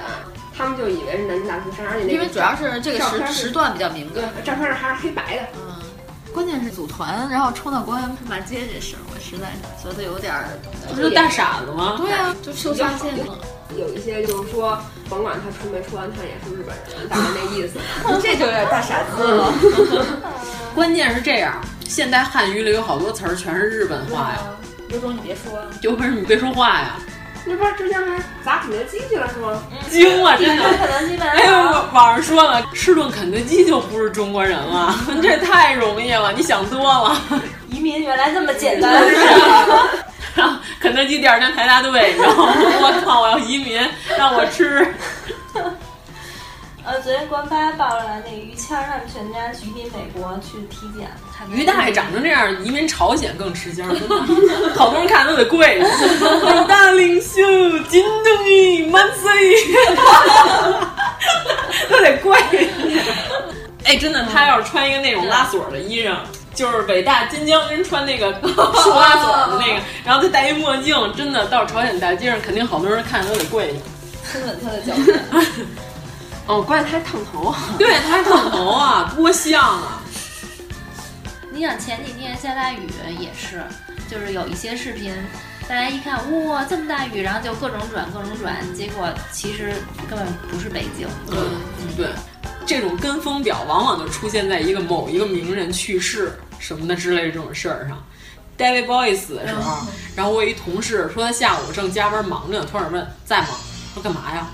[0.54, 5.73] 他们就以为是南京大屠杀，而且那因为主要是这个时时段比较敏感，对，照片上还是黑白的，嗯，
[6.34, 10.48] 关键是组团然后冲到国园骂街这事儿，我实在是觉得有点儿，
[10.92, 11.94] 不是大傻子吗？
[11.96, 13.38] 对啊，就受发现了。
[13.78, 14.76] 有一些就是说，
[15.08, 17.78] 甭管他穿没穿，他也是日本人，大概那意思。
[18.20, 19.52] 这就有点大傻子了。
[20.74, 24.38] 关键是这样，现代汉语里有好多词儿全是日本话呀。
[24.88, 26.96] 刘总你别说，有本事你别说话呀。
[27.46, 29.62] 那不是之前还砸肯德基去了是吗？
[29.90, 30.62] 惊了，真的。
[30.78, 31.52] 肯德基哎呦，
[31.92, 37.20] 网上说了，吃顿肯德基就不是中国人了， 这太容易了，你想多了。
[37.68, 38.92] 移民原来这么简单。
[40.34, 43.80] 然后肯德基第二天排大队，然后我靠，我要移民，
[44.18, 44.94] 让我吃。
[46.86, 51.10] 呃，昨天官发报了，那于谦他们全家移民美国去体检，
[51.50, 55.78] 于大爷长成这样，移民朝鲜更吃香，真的，好多人看都得跪。
[55.78, 55.84] 伟
[56.68, 57.40] 大领袖
[57.88, 59.54] 金正日万岁，
[61.88, 62.38] 都得跪。
[63.84, 66.14] 哎，真的，他要是穿一个那种拉锁的衣裳。
[66.54, 73.78] 就是北大金将军穿那个竖拉锁的那个，然后他戴一墨镜，真的到朝鲜大街上，肯定好多人看都得跪下，
[74.30, 75.18] 亲吻他的脚趾。
[76.46, 80.02] 哦，关键他还烫头，对，他还烫头啊， 多像啊！
[81.50, 82.88] 你想前几天下大雨
[83.18, 83.64] 也是，
[84.10, 85.14] 就是有一些视频，
[85.66, 86.18] 大家一看
[86.48, 89.74] 哇这么大雨，然后就各种转各种转，结果其实
[90.08, 91.08] 根本不是北京。
[91.30, 92.08] 嗯，对。
[92.66, 98.02] 这种跟风表往往就出现在一个某一个名人去世什么的之类的这种事儿上。
[98.56, 99.86] David Bowie 死的时候，
[100.16, 103.48] 然后我有一同事说他下午正加班忙着呢，突然问在吗？
[103.92, 104.46] 说干嘛呀？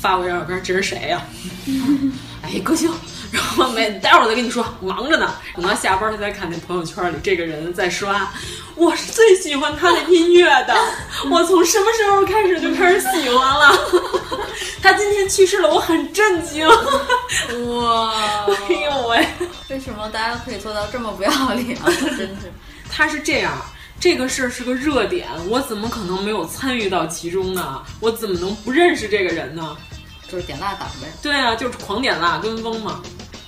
[0.00, 1.22] 发过一张照片，这是谁呀？
[2.42, 2.90] 哎，歌星。
[3.30, 5.34] 然后没，待会儿我再跟你说，忙着呢。
[5.54, 8.32] 等到下班，他再看那朋友圈里这个人在刷。
[8.74, 10.74] 我是最喜欢他的音乐的，
[11.30, 13.78] 我从什么时候开始就开始喜欢了？
[14.80, 16.66] 他今天去世了，我很震惊。
[17.66, 18.46] 哇！
[18.70, 19.26] 哎呦喂！
[19.68, 21.76] 为什么大家可以做到这么不要脸？
[22.16, 22.52] 真是，
[22.90, 23.52] 他是这样。
[24.00, 27.82] 这个事儿是个热点，我怎么可能没有参与到其中呢？
[28.00, 29.76] 我怎么能不认识这个人呢？
[30.30, 31.08] 就是点蜡党呗。
[31.22, 33.00] 对啊，就是狂点蜡跟风嘛。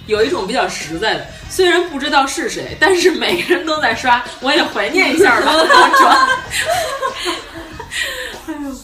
[0.06, 5.52] 有一种比较实在的，虽然不知道是谁，但是每个人都在刷，我也怀念一下吧，
[5.96, 6.28] 转。
[8.48, 8.74] 哎呦，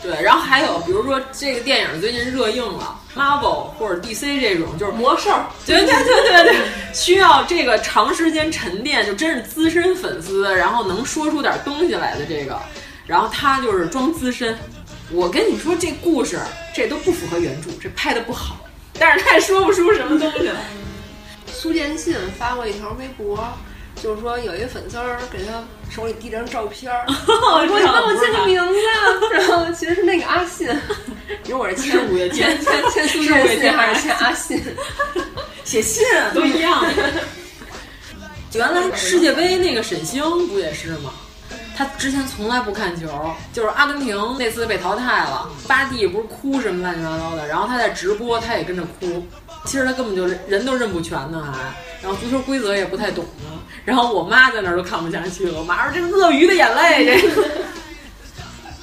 [0.00, 5.30] 对，然后还有比如说这个电影最近热映了，Marvel 或者 DC 这种就是魔兽，
[5.66, 6.56] 对对对对对，
[6.92, 12.56] 需要这个长时间沉淀，就真是资深粉丝，然后能说出点东西来的这个，
[13.04, 14.56] 然后他就是装资深。
[15.10, 16.38] 我跟你说这故事，
[16.74, 18.58] 这都不符合原著，这拍的不好。
[18.98, 20.60] 但是他也说不出什么东西来。
[21.52, 23.38] 苏建信发过一条微博，
[24.02, 28.78] 就是说有一个粉丝儿给他手里递张照片儿， 我说你帮我签个名字，
[29.32, 30.68] 然后其实是那个阿信，
[31.44, 34.62] 因为我是签五月天，签签苏建信还是签阿信？
[35.64, 36.04] 写信
[36.34, 36.84] 都一样。
[38.54, 41.12] 原来世界杯那个沈星不也是吗？
[41.78, 43.06] 他之前从来不看球，
[43.52, 49.24] 就是阿根廷那次被淘汰了，巴蒂不是哭什么乱七八糟的，然后他在直播，他也跟着哭。
[49.64, 51.72] 其实他根本就人都认不全呢，还，
[52.02, 53.60] 然后足球规则也不太懂呢。
[53.84, 57.48] 然后我妈在那儿都看不下去了，我妈说这是鳄鱼的眼泪，这个。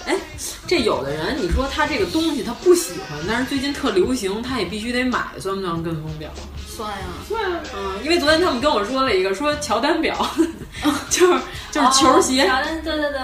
[0.06, 0.16] 哎，
[0.68, 6.30] 这有的人你说他这个东西他不喜欢，但是最近特流行，他也必须得买，算不算跟风表？
[6.68, 7.42] 算呀，算。
[7.76, 10.28] 嗯，因为昨天他们跟我说了一个，说乔丹表，
[11.10, 11.40] 就是
[11.72, 12.46] 就是球鞋。
[12.46, 13.22] 乔丹，对对对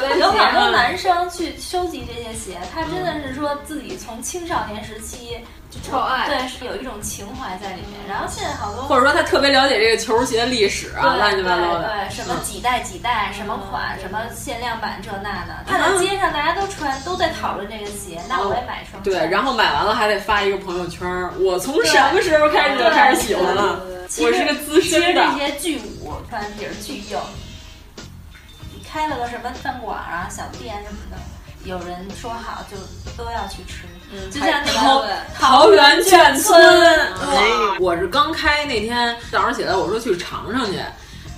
[0.00, 5.36] 对，有好多男生去收集这些鞋，他真的是说自己从青少年时期
[5.68, 7.98] 就超爱，对，是有一种情怀在里面。
[8.08, 19.02] 然后现在好多，或者说他特别了解这个球鞋历史啊，乱七八糟的，对，什么几代几代，什么款，什么限量版这那的，看到街上大家都穿，都在讨论这个鞋，那我也买双。
[19.02, 21.08] 对，然后买完了还得发一个朋友圈，
[21.40, 23.80] 我从什么时候开始就开始喜欢了？
[24.18, 25.24] 我是个资深的。
[25.32, 27.18] 这些巨舞穿底儿巨硬，
[28.74, 31.16] 你开了个什么饭馆啊、小店什么的，
[31.64, 32.76] 有人说好就
[33.16, 33.84] 都要去吃。
[34.12, 36.60] 嗯，就像那个桃园眷村，
[37.80, 40.78] 我是刚开那天早上起来，我说去尝尝去，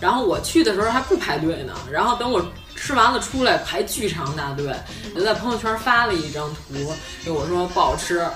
[0.00, 2.44] 然后我去的时候还不排队呢，然后等我
[2.84, 4.66] 吃完了出来排巨长大队，
[5.14, 8.28] 我就在朋友圈发了一张图，给我说不好吃，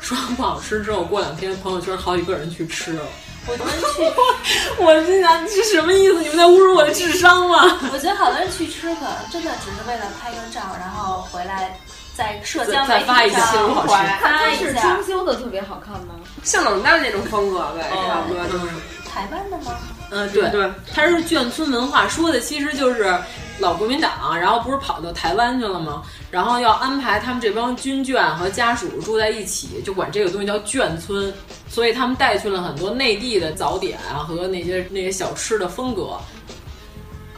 [0.00, 3.02] 说不好吃之后，过两天朋友圈好几个人去吃了。
[3.46, 4.02] 我们去，
[4.82, 6.20] 我心想这什么意思？
[6.20, 7.78] 你们在侮辱我的智商吗？
[7.92, 11.78] 我觉得好多人去吃，可能真的只是为了拍个照，然后回来
[12.16, 16.16] 在社交媒体上发它是装修的特别好看吗？
[16.42, 18.74] 像冷淡那种风格呗，差不多就是。
[19.08, 19.76] 台湾的吗？
[20.10, 23.16] 嗯，对对，它是眷村文化，说的其实就是
[23.58, 26.02] 老国民党，然后不是跑到台湾去了吗？
[26.30, 31.32] 然后要安排他们这帮军眷和家属住在一起，就管这个东西叫眷村，
[31.68, 36.18] 所以他们带去了很多内地的早点啊和那些那些小吃的风格。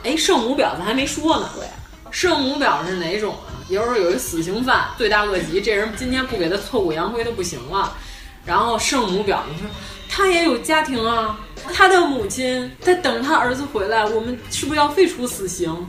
[0.03, 1.67] 哎，圣母婊子还没说呢，对，
[2.11, 3.55] 圣母婊是哪种啊？
[3.69, 7.93] 也就是说有一死刑犯，罪大恶极，这人今天不给他挫骨扬灰都不行了。
[8.45, 9.69] 然后圣母婊，子说
[10.09, 11.39] 他也有家庭啊。
[11.75, 15.87] 他的母亲在等他儿子回来，我们是不是要废除死刑？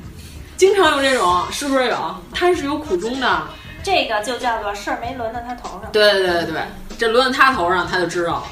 [0.59, 2.15] 经常有这种，是不是有？
[2.33, 3.47] 他是有苦衷的。
[3.81, 5.89] 这个就叫做事儿没轮到他头上。
[5.93, 6.61] 对对对对，
[6.97, 8.43] 这轮到他头上，他就知道了。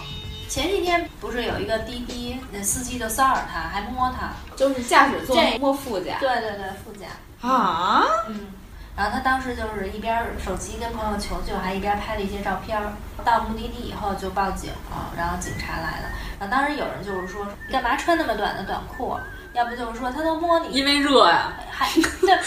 [0.47, 6.16] 前几天不是有一个滴滴，那司机就骚扰他，还摸他，就是驾驶座摸副驾。
[6.22, 7.08] 对对对，副驾。
[7.45, 8.05] 啊？
[8.30, 8.47] 嗯。
[8.95, 12.82] 然后他当时就是一边手机跟朋友求救，还一边拍了一些照片。
[13.26, 16.08] 到目的地以后就报警了，然后警察来了。
[16.39, 19.18] 然后当时有人就是说，干嘛穿那么短的短裤？
[19.58, 21.51] 要不就是说他都摸你，因为热呀。
[21.72, 21.89] 还
[22.22, 22.38] 这，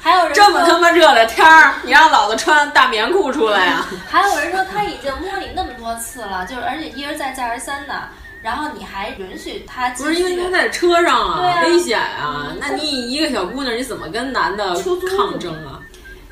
[0.00, 3.86] 还有人这么他妈热的天儿，你让老子穿大棉裤出来呀？
[4.10, 8.08] 还有人说他已经摸你那么多次了，就是而且一而再再而三的，
[8.42, 9.90] 然后你还允许他？
[9.90, 12.52] 不是因为他在车上啊，危险啊！
[12.58, 14.74] 那你一个小姑娘，你怎么跟男的
[15.16, 15.80] 抗争啊？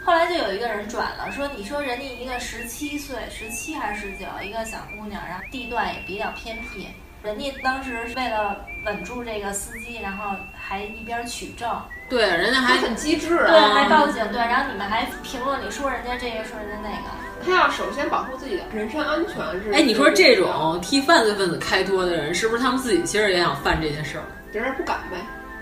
[0.04, 6.88] 后来就有一个人转了，说你说人家一个十七岁，十七还是十九，一个小姑娘，然后地段也比较偏僻，
[7.22, 11.70] 人家当时为了稳住这个司机，然后还一边取证，
[12.08, 19.72] 对，人家还很机智啊对，啊，还报警，对，然后你们还评论你说人家这个说人家那个，他要首先保护自己的人身安全是。
[19.72, 24.24] 哎，你说这种替犯罪分子开脱的人，是不是他们自己其实也想犯这件事儿？
[24.50, 25.16] 别人不敢呗。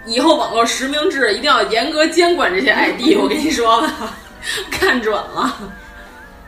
[0.06, 4.14] 以后网络实名制一定要严格监管这些 ID，我跟你说吧，
[4.70, 5.58] 看准了。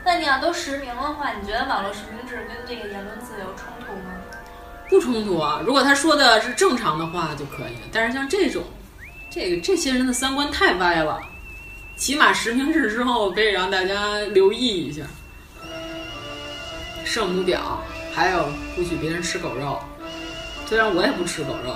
[0.03, 3.67] 那你要都实名的话，你觉得网络实名制跟这个言论自由冲？
[4.93, 7.73] 不冲突啊，如果他说的是正常的话就可以。
[7.91, 8.63] 但是像这种，
[9.27, 11.19] 这个这些人的三观太歪了，
[11.95, 15.01] 起码实名制之后可以让大家留意一下。
[17.03, 17.57] 圣母婊，
[18.13, 19.79] 还有不许别人吃狗肉，
[20.67, 21.75] 虽然我也不吃狗肉，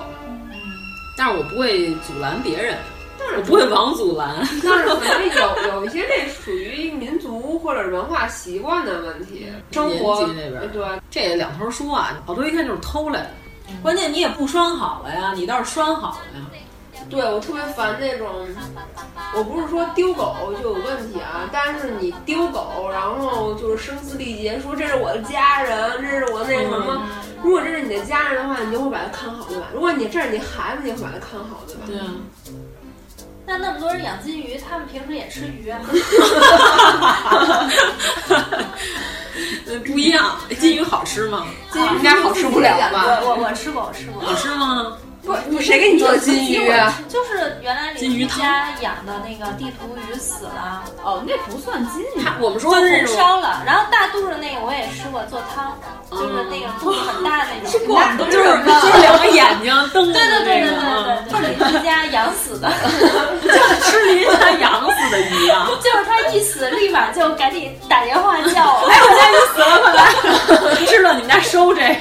[1.18, 2.78] 但是我不会阻拦别人。
[3.38, 13.30] 我不会王祖蓝，但是可能有有一些这属于民族或者文化习惯的问题，生活那边对，这两头说啊，好多一看就是偷来的，
[13.82, 16.46] 关键你也不拴好了呀，你倒是拴好了呀。
[17.10, 18.28] 对我特别烦那种，
[19.34, 27.02] 我不是说丢狗就有问题啊，但是你丢狗，然后就是声嘶力竭说这是我的家人，这是我那什么。
[27.02, 27.08] 嗯、
[27.42, 29.68] 如果这是你的家人的话，你就会把它看好，对吧？
[29.74, 31.84] 如果你这是你孩子，你会把它看好，对吧？
[31.88, 32.08] 对啊。
[33.48, 35.80] 那那么多人养金鱼，他们平时也吃鱼啊？
[39.86, 41.46] 不一样，金鱼好吃吗？
[41.72, 43.22] 金鱼应该好吃不了吧？
[43.24, 44.22] 我我我吃过，我吃过。
[44.22, 44.98] 好吃吗？
[45.28, 46.98] 不，谁给你做的金鱼啊？
[47.10, 50.84] 就是原来邻居家养的那个地图鱼死了。
[51.04, 52.26] 哦，那不算金鱼。
[52.40, 55.78] 我们说的是烧了，然后大肚子那个我也吃过，做汤，
[56.10, 57.70] 就是那个肚子很大那种。
[57.70, 60.68] 是广东就是就是两个眼睛瞪着对对对对。
[60.68, 62.72] 对对，就是邻居家养死的，
[63.44, 65.68] 就是吃邻居家养死的鱼啊。
[65.84, 70.86] 就是他一死，立马就赶紧打电话叫我，哎，我家鱼死了，快来！
[70.88, 71.98] 知道你们家收这个。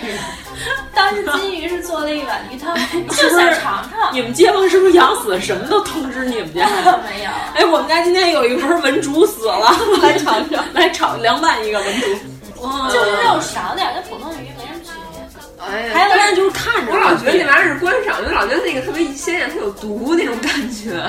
[0.95, 2.75] 当时金鱼是做了一碗鱼汤，
[3.11, 4.11] 就想尝尝。
[4.15, 6.67] 你们街坊是不是养死什么都通知你们家？
[7.09, 7.31] 没有。
[7.55, 12.63] 哎，我们家今天有一盆文竹死了，来尝尝，来炒凉拌一个文竹。
[12.63, 15.67] 哇，就是肉少点，跟普通鱼没什么区别。
[15.67, 21.01] 哎呀，还有人就是看着，我老觉得那玩意儿是观赏，我老觉得那个特别鲜艳，它有毒那种感觉。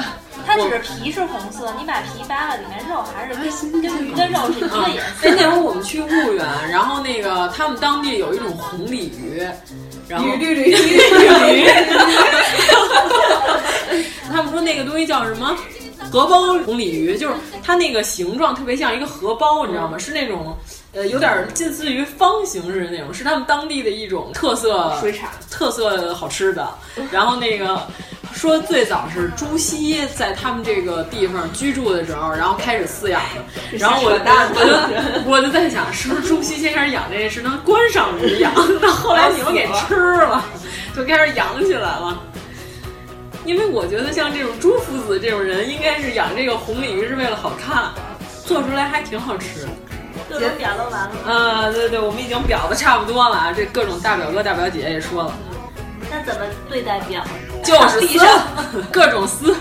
[0.48, 5.28] 它只是皮是红色，你把皮扒了，里面肉还是跟跟鱼的肉是一个颜色。
[5.28, 9.46] 哎，那会儿我们去婺源，然后那个他们当地有一种红鲤鱼，
[10.08, 11.68] 然后绿绿绿绿鱼，
[14.32, 15.54] 他们说那个东西叫什么？
[16.10, 19.98] 荷包红鲤鱼，就是它那个形状特别像一个荷包，你知道吗？
[19.98, 20.56] 是那种
[20.94, 26.66] 呃有点近似于方形似的那种，是他们当地的一种特色水产，特色好吃的。
[27.12, 27.86] 然后那个
[28.38, 33.78] 说最早是朱熹在他们这个地方居住的时候，然后开始饲养的。
[33.80, 34.72] 然后我我就
[35.32, 40.46] 我就在想，是不是朱熹先开始养这个是能观赏鱼养，那后来你们给吃了，
[40.96, 42.22] 就开始养起来了。
[43.44, 47.86] 因为我觉得像这种朱夫子这种人，应该是养这个红鲤鱼是为了好看，
[48.46, 49.68] 做出来还挺好吃。
[50.30, 51.12] 各种表都完了。
[51.26, 55.34] 呃，对对，我们已经表的差不多了啊，这各种大表哥大表姐也说了。
[56.10, 57.24] 那怎么对待表？
[57.64, 58.20] 就是撕，
[58.92, 59.56] 各种撕，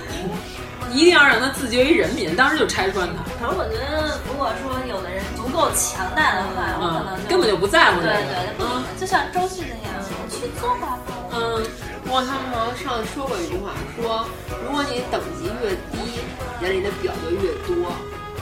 [0.93, 3.23] 一定要让他自觉于人民，当时就拆穿他。
[3.41, 8.13] 可是我觉得，如果说有的人足够强大的话，我可能嗯根本就不在乎这个。
[8.13, 10.99] 对对，嗯，就像周迅那样，去做吧。
[11.33, 11.63] 嗯。
[12.07, 14.25] 不过他们好像上次说过一句话，说
[14.65, 16.21] 如果你等级越低，
[16.63, 17.91] 眼里的表就越多。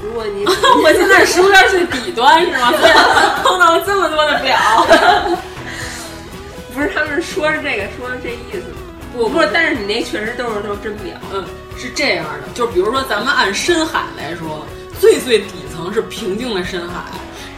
[0.03, 0.45] 如果你
[0.85, 2.71] 我现在是有点最底端是吗？
[3.43, 4.59] 碰到了这么多的表，
[6.75, 8.77] 不是他们说是这个，说是这意思吗？
[9.13, 11.15] 不不是，但是你那确实都是都是真表。
[11.33, 11.45] 嗯，
[11.79, 14.67] 是这样的，就比如说咱们按深海来说，
[15.01, 17.03] 最最底层是平静的深海。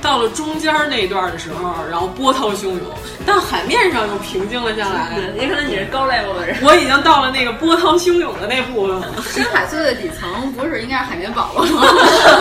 [0.02, 2.80] 到了中间那段的时候，然后波涛汹涌，
[3.24, 5.18] 但海面上又平静了下来。
[5.36, 6.56] 也可能你是高 level 的人。
[6.62, 9.08] 我已经到了那个波涛汹涌的那部分了。
[9.22, 11.82] 深海最最底层不是应该是海绵宝宝吗？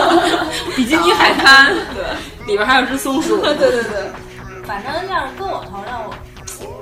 [0.76, 2.04] 比基尼海滩，对，
[2.46, 3.38] 里边还有只松鼠。
[3.38, 4.10] 对对对。
[4.64, 6.14] 反正要是跟我头上，我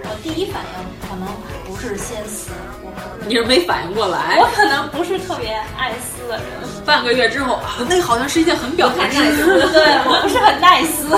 [0.06, 1.28] 我第一反应可能
[1.66, 2.51] 不是先撕，
[2.82, 4.36] 我可你是没反应过来。
[4.39, 6.44] 我可能不是特别爱撕的人。
[6.85, 11.09] 半个月之后啊，那好像是一件很表态的事情，对我不是很耐撕，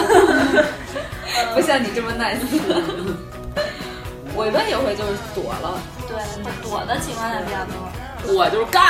[1.55, 2.61] 不像你这么耐撕。
[4.35, 6.17] 我一般也会就是躲了，对，
[6.63, 8.35] 躲的情况下比较多。
[8.35, 8.85] 我就是干，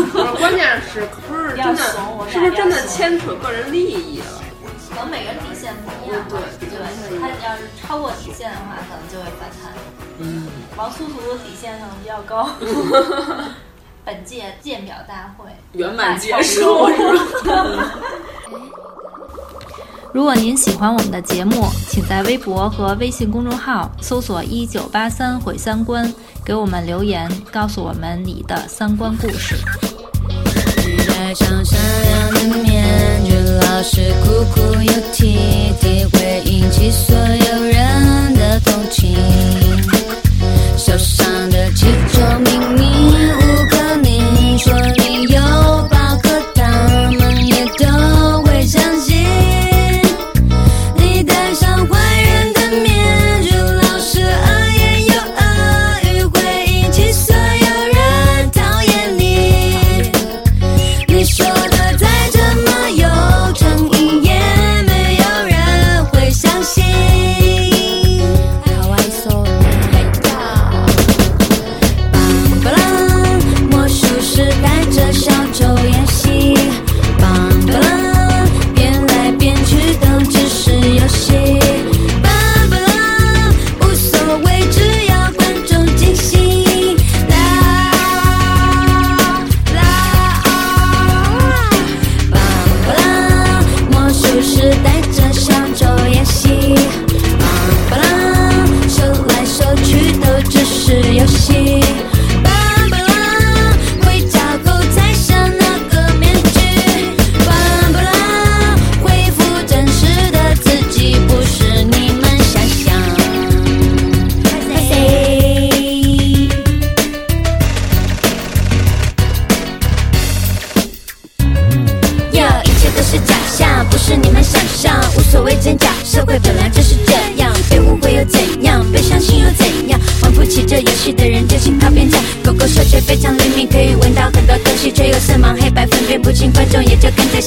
[0.38, 1.82] 关键是可不是真的，
[2.30, 4.26] 是不是真的牵扯个人利益了？
[4.98, 6.40] 可能每个人底线不一样吧。
[6.58, 6.68] 对，
[7.20, 9.72] 他要是超过底线的话，可能就会反弹。
[10.18, 12.50] 嗯，王苏苏的底线可能比较高。
[14.04, 16.88] 本届鉴表大会圆满结束。
[20.12, 26.12] 如果您喜欢我们的节目，请在微博和微信公众号搜索“一九八三毁三观”，
[26.44, 29.54] 给我们留言，告诉我们你的三观故事。
[31.06, 39.16] 戴上善良的面具，老是哭哭又啼啼，会引起所有人的同情。
[40.76, 42.77] 手上的气球。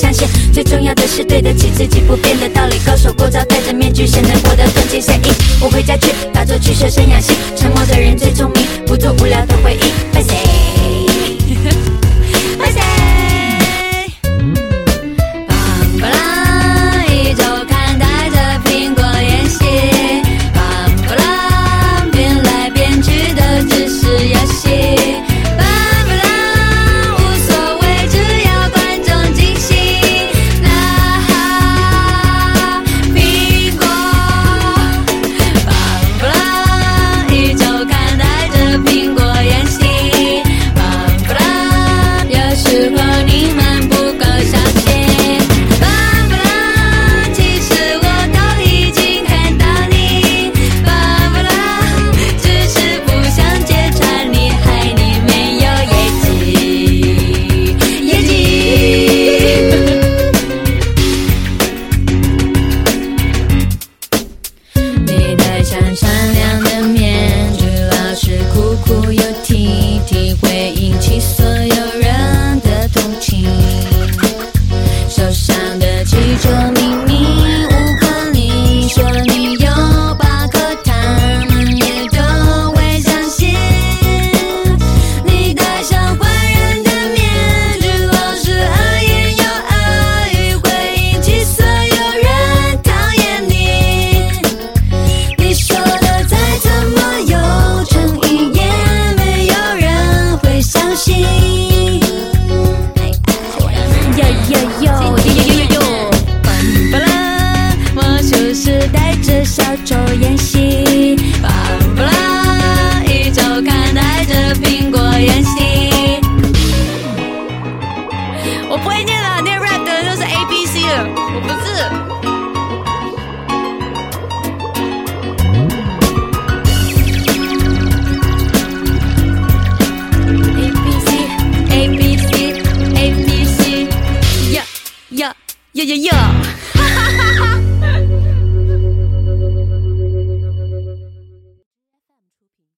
[0.02, 2.76] 相信，最重要的是对得起自己不变的道理。
[2.84, 5.32] 高手过招，戴着面具，谁能活得风轻水印？
[5.62, 7.36] 我回家去，打坐去，修身养性。
[7.56, 10.11] 沉默的人最聪明，不做无聊的回忆。